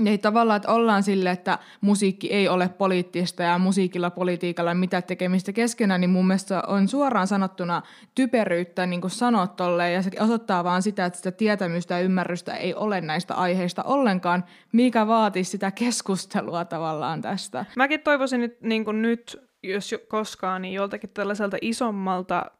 [0.00, 5.52] niin tavallaan, että ollaan sille, että musiikki ei ole poliittista ja musiikilla politiikalla mitä tekemistä
[5.52, 7.82] keskenään, niin mun mielestä on suoraan sanottuna
[8.14, 12.56] typeryyttä niin kuin sanot tolleen, ja se osoittaa vaan sitä, että sitä tietämystä ja ymmärrystä
[12.56, 17.64] ei ole näistä aiheista ollenkaan, mikä vaatii sitä keskustelua tavallaan tästä.
[17.76, 22.50] Mäkin toivoisin nyt, niin kuin nyt, jos koskaan, niin joltakin tällaiselta isommalta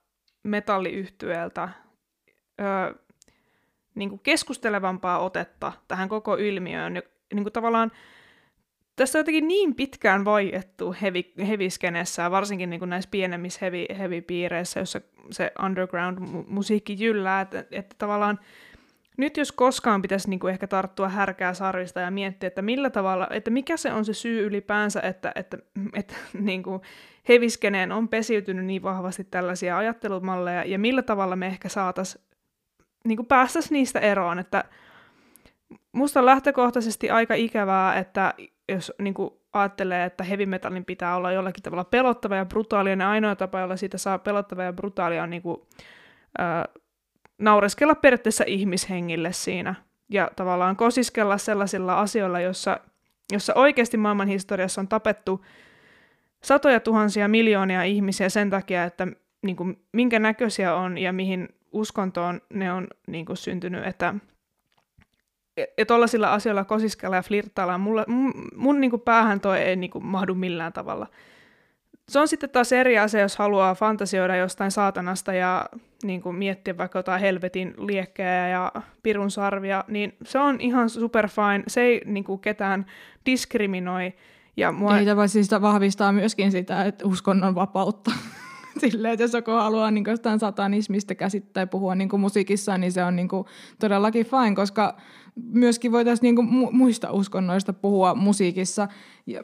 [0.43, 1.69] metalliyhtyöltä
[2.61, 2.95] öö,
[3.95, 7.03] niin kuin keskustelevampaa otetta tähän koko ilmiöön,
[7.35, 7.91] niin kuin tavallaan
[8.97, 14.81] tässä on jotenkin niin pitkään vaiettu hevi, heviskenessä, varsinkin niin kuin näissä pienemmissä hevi, hevipiireissä,
[14.81, 15.01] jossa
[15.31, 18.41] se underground-musiikki jyllää, että, että tavallaan
[19.17, 23.29] nyt jos koskaan pitäisi niin kuin ehkä tarttua härkää sarvista ja miettiä, että millä tavalla,
[23.31, 25.59] että mikä se on se syy ylipäänsä, että, että,
[25.95, 26.81] että niin kuin
[27.29, 32.25] heviskeneen on pesiytynyt niin vahvasti tällaisia ajattelumalleja, ja millä tavalla me ehkä saataisiin
[33.05, 34.65] niin päästäisiin niistä eroon, että
[35.95, 38.35] musta on lähtökohtaisesti aika ikävää, että
[38.69, 43.11] jos niin kuin ajattelee, että heavy metalin pitää olla jollakin tavalla pelottava ja brutaali, ja
[43.11, 45.61] ainoa tapa, jolla siitä saa pelottava ja brutaalia on niin kuin,
[46.39, 46.65] ää,
[47.39, 49.75] naureskella periaatteessa ihmishengille siinä,
[50.09, 52.81] ja tavallaan kosiskella sellaisilla asioilla, jossa,
[53.33, 55.45] jossa oikeasti maailman historiassa on tapettu
[56.45, 59.07] satoja tuhansia miljoonia ihmisiä sen takia, että
[59.43, 64.15] niin kuin, minkä näköisiä on ja mihin uskontoon ne on niin kuin, syntynyt, että
[65.79, 69.91] ja tuollaisilla asioilla kosiskella ja flirttailla, mulle, mun, mun niin kuin päähän toi ei niin
[69.91, 71.07] kuin mahdu millään tavalla.
[72.09, 75.67] Se on sitten taas eri asia, jos haluaa fantasioida jostain saatanasta ja
[76.03, 81.29] niin kuin miettiä vaikka jotain helvetin liekkejä ja pirun sarvia, niin se on ihan super
[81.29, 81.65] fine.
[81.67, 82.87] Se ei niin kuin ketään
[83.27, 84.15] diskriminoi.
[84.57, 84.99] Ja mua...
[84.99, 88.11] Ei tämä siis vahvistaa myöskin sitä, että uskonnon vapautta.
[88.81, 93.17] Silleen, että jos joku haluaa niin jostain satanismista käsittää puhua niin musiikissa, niin se on
[93.17, 93.47] niin kuin
[93.79, 94.97] todellakin fine, koska
[95.53, 98.89] myöskin voitaisiin niin kuin muista uskonnoista puhua musiikissa,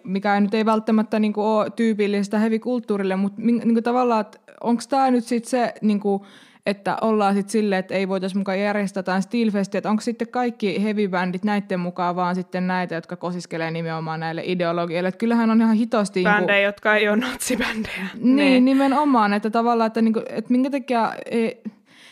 [0.05, 4.24] mikä nyt ei välttämättä niin kuin ole tyypillistä hevikulttuurille, mutta niin kuin tavallaan,
[4.61, 6.22] onko tämä nyt sitten se, niin kuin,
[6.67, 10.83] että ollaan sitten silleen, että ei voitaisiin mukaan järjestää jotain Steelfestia, että onko sitten kaikki
[10.83, 15.09] heavy-bändit näiden mukaan vaan sitten näitä, jotka kosiskelee nimenomaan näille ideologioille.
[15.09, 16.23] Että kyllähän on ihan hitosti...
[16.23, 18.07] Bändejä, niin kuin, jotka ei ole natsibändejä.
[18.15, 21.13] Niin, niin, nimenomaan, että tavallaan, että, niin kuin, että minkä takia...
[21.31, 21.63] Ei,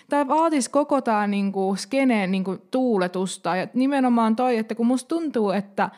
[0.09, 3.57] tämä vaatisi koko tämä niinku skeneen niinku tuuletusta.
[3.57, 5.91] Ja nimenomaan toi, että kun musta tuntuu, että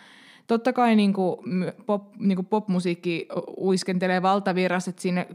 [0.46, 1.44] totta kai niinku
[1.86, 5.26] pop, niinku popmusiikki uiskentelee valtavirrassa, että sinne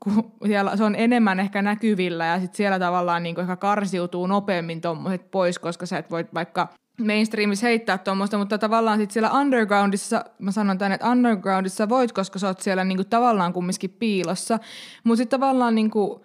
[0.00, 4.80] kun siellä se on enemmän ehkä näkyvillä ja sitten siellä tavallaan niinku ehkä karsiutuu nopeammin
[4.80, 6.68] tuommoiset pois, koska sä et voi vaikka
[7.00, 12.38] mainstreamissa heittää tuommoista, mutta tavallaan sitten siellä undergroundissa, mä sanon tänne, että undergroundissa voit, koska
[12.38, 14.58] sä oot siellä niinku tavallaan kumminkin piilossa,
[15.04, 16.24] mutta sitten tavallaan niinku,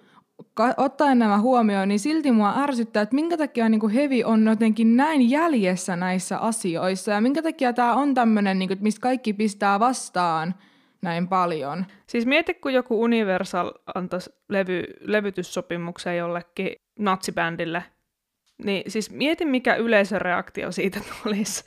[0.78, 4.98] ottaen nämä huomioon, niin silti mua ärsyttää, että minkä takia niin kuin Hevi on jotenkin
[4.98, 9.80] näin jäljessä näissä asioissa ja minkä takia tämä on tämmöinen, niin kuin, mistä kaikki pistää
[9.80, 10.54] vastaan
[11.08, 11.86] näin paljon.
[12.08, 17.84] Siis mieti, kun joku Universal antaisi levy, levytyssopimuksen jollekin natsibändille,
[18.64, 21.64] niin siis mieti, mikä yleisöreaktio siitä tulisi.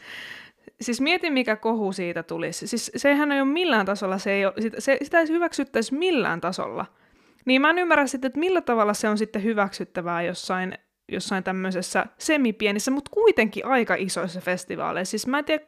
[0.81, 2.67] Siis mieti, mikä kohu siitä tulisi.
[2.67, 6.87] Siis sehän ei ole millään tasolla, se ei ole, se, sitä ei hyväksyttäisi millään tasolla–
[7.45, 10.79] Niin mä en ymmärrä sitten, että millä tavalla se on sitten hyväksyttävää jossain,
[11.13, 15.11] jossain tämmöisessä semipienissä, mutta kuitenkin aika isoissa festivaaleissa.
[15.11, 15.65] Siis mä en tiedä,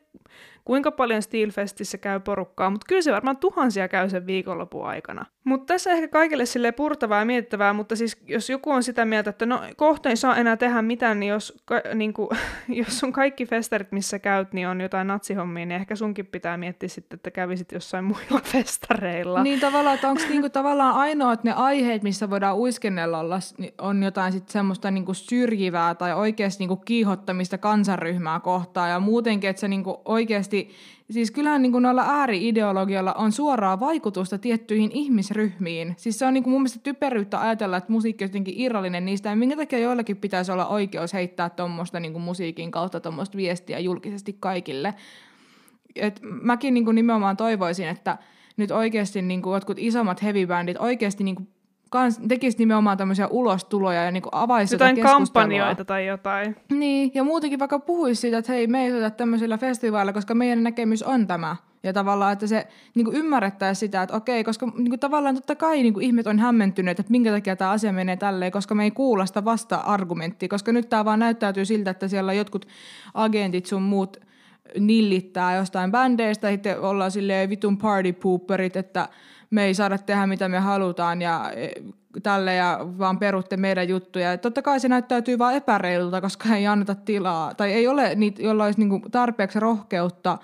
[0.65, 5.27] kuinka paljon Steelfestissä käy porukkaa, mutta kyllä se varmaan tuhansia käy sen viikonlopun aikana.
[5.45, 9.31] Mutta tässä ehkä kaikille sille purtavaa ja mietittävää, mutta siis jos joku on sitä mieltä,
[9.31, 12.29] että no kohta ei saa enää tehdä mitään, niin jos, ka, niin kuin,
[12.81, 16.89] jos sun kaikki festarit, missä käyt, niin on jotain natsihommia, niin ehkä sunkin pitää miettiä
[16.89, 19.43] sitten, että kävisit jossain muilla festareilla.
[19.43, 24.03] Niin tavallaan, että onko niinku tavallaan ainoat ne aiheet, missä voidaan uiskennella olla, niin on
[24.03, 29.69] jotain sit semmoista niinku syrjivää tai oikeasti niinku kiihottamista kansanryhmää kohtaan ja muutenkin, että se
[29.69, 30.71] niinku oikeasti,
[31.11, 34.91] siis kyllähän niinku noilla ääri-ideologioilla on suoraa vaikutusta tiettyihin
[35.41, 35.95] ihmisryhmiin.
[35.97, 39.37] Siis se on niinku mun mielestä typeryyttä ajatella, että musiikki on jotenkin irrallinen niistä ja
[39.37, 44.95] minkä takia joillakin pitäisi olla oikeus heittää tuommoista niinku musiikin kautta tuommoista viestiä julkisesti kaikille.
[45.97, 48.19] Et mäkin niinku nimenomaan toivoisin, että
[48.57, 51.43] nyt oikeasti niinku jotkut isommat heavy-bändit oikeasti niinku
[51.93, 56.57] kans tekisi nimenomaan tämmöisiä ulostuloja ja niinku avaisi jotain kampanjoita tai jotain.
[56.71, 60.63] Niin, ja muutenkin vaikka puhuisi siitä, että hei, me ei soita tämmöisillä festivaaleilla, koska meidän
[60.63, 61.57] näkemys on tämä.
[61.83, 65.57] Ja tavallaan, että se niin kuin ymmärrettäisiin sitä, että okei, koska niin kuin tavallaan totta
[65.57, 68.85] kai niin kuin ihmiset on hämmentyneet, että minkä takia tämä asia menee tälleen, koska me
[68.85, 72.67] ei kuulla sitä vasta-argumenttia, koska nyt tämä vaan näyttäytyy siltä, että siellä jotkut
[73.15, 74.17] agentit sun muut
[74.79, 79.09] nillittää jostain bändeistä, ja sitten ollaan silleen vitun party pooperit, että
[79.53, 81.69] me ei saada tehdä mitä me halutaan ja e,
[82.23, 84.31] tälle ja vaan perutte meidän juttuja.
[84.31, 88.43] Ja totta kai se näyttäytyy vaan epäreilulta, koska ei anneta tilaa tai ei ole niitä,
[88.43, 90.39] joilla olisi niinku tarpeeksi rohkeutta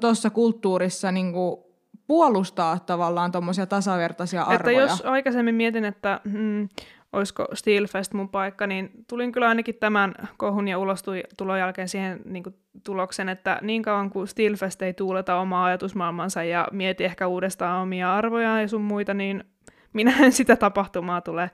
[0.00, 1.68] tuossa kulttuurissa niinku
[2.06, 4.82] puolustaa tavallaan tuommoisia tasavertaisia arvoja.
[4.82, 6.68] Että jos aikaisemmin mietin, että hmm,
[7.12, 12.42] olisiko Steelfest mun paikka, niin tulin kyllä ainakin tämän kohun ja ulostulon jälkeen siihen niin
[12.42, 12.54] kuin,
[12.84, 18.14] tuloksen, että niin kauan kuin Steelfest ei tuuleta omaa ajatusmaailmansa ja mieti ehkä uudestaan omia
[18.14, 19.44] arvoja ja sun muita, niin
[19.92, 21.50] minä en sitä tapahtumaa tule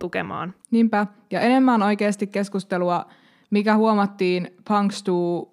[0.00, 0.54] tukemaan.
[0.70, 1.06] Niinpä.
[1.30, 3.06] Ja enemmän oikeasti keskustelua,
[3.50, 5.48] mikä huomattiin Punkstu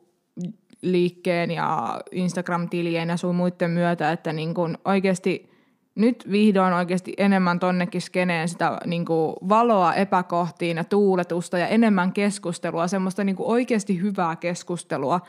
[0.82, 5.55] liikkeen ja Instagram-tilien ja sun muiden myötä, että niin kun oikeasti
[5.96, 12.14] nyt vihdoin oikeasti enemmän tonnekin skeneen sitä niin kuin valoa epäkohtiin ja tuuletusta ja enemmän
[12.14, 15.22] keskustelua, semmoista niin kuin oikeasti hyvää keskustelua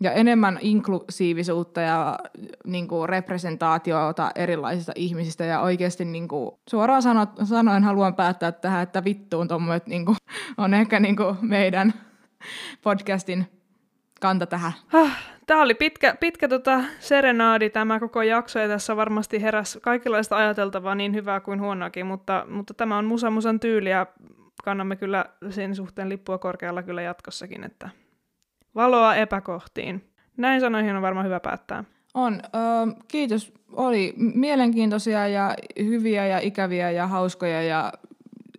[0.00, 2.18] ja enemmän inklusiivisuutta ja
[2.64, 5.44] niin kuin representaatiota erilaisista ihmisistä.
[5.44, 10.04] Ja oikeasti niin kuin, suoraan sano, sanoen haluan päättää tähän, että vittuun tuommoiset niin
[10.58, 11.94] on ehkä niin kuin meidän
[12.82, 13.55] podcastin
[14.20, 14.72] kanta tähän.
[15.46, 20.94] Tämä oli pitkä, pitkä tota serenaadi tämä koko jakso, ja tässä varmasti heräs kaikenlaista ajateltavaa
[20.94, 24.06] niin hyvää kuin huonoakin, mutta, mutta tämä on Musa Musan tyyli, ja
[24.64, 27.88] kannamme kyllä sen suhteen lippua korkealla kyllä jatkossakin, että
[28.74, 30.10] valoa epäkohtiin.
[30.36, 31.84] Näin sanoihin on varmaan hyvä päättää.
[32.14, 32.34] On.
[32.34, 32.58] Ö,
[33.08, 33.52] kiitos.
[33.72, 37.92] Oli mielenkiintoisia ja hyviä ja ikäviä ja hauskoja ja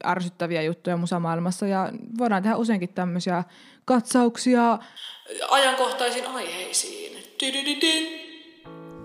[0.05, 3.43] ärsyttäviä juttuja musamaailmassa ja voidaan tehdä useinkin tämmöisiä
[3.85, 4.79] katsauksia
[5.49, 7.23] ajankohtaisiin aiheisiin.
[7.37, 8.19] Tydydydyn.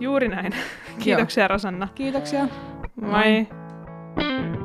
[0.01, 0.53] Juuri näin.
[0.99, 1.49] Kiitoksia Joo.
[1.49, 1.89] Rosanna.
[1.95, 2.49] Kiitoksia.
[2.97, 3.47] Moi.
[4.17, 4.62] Moi.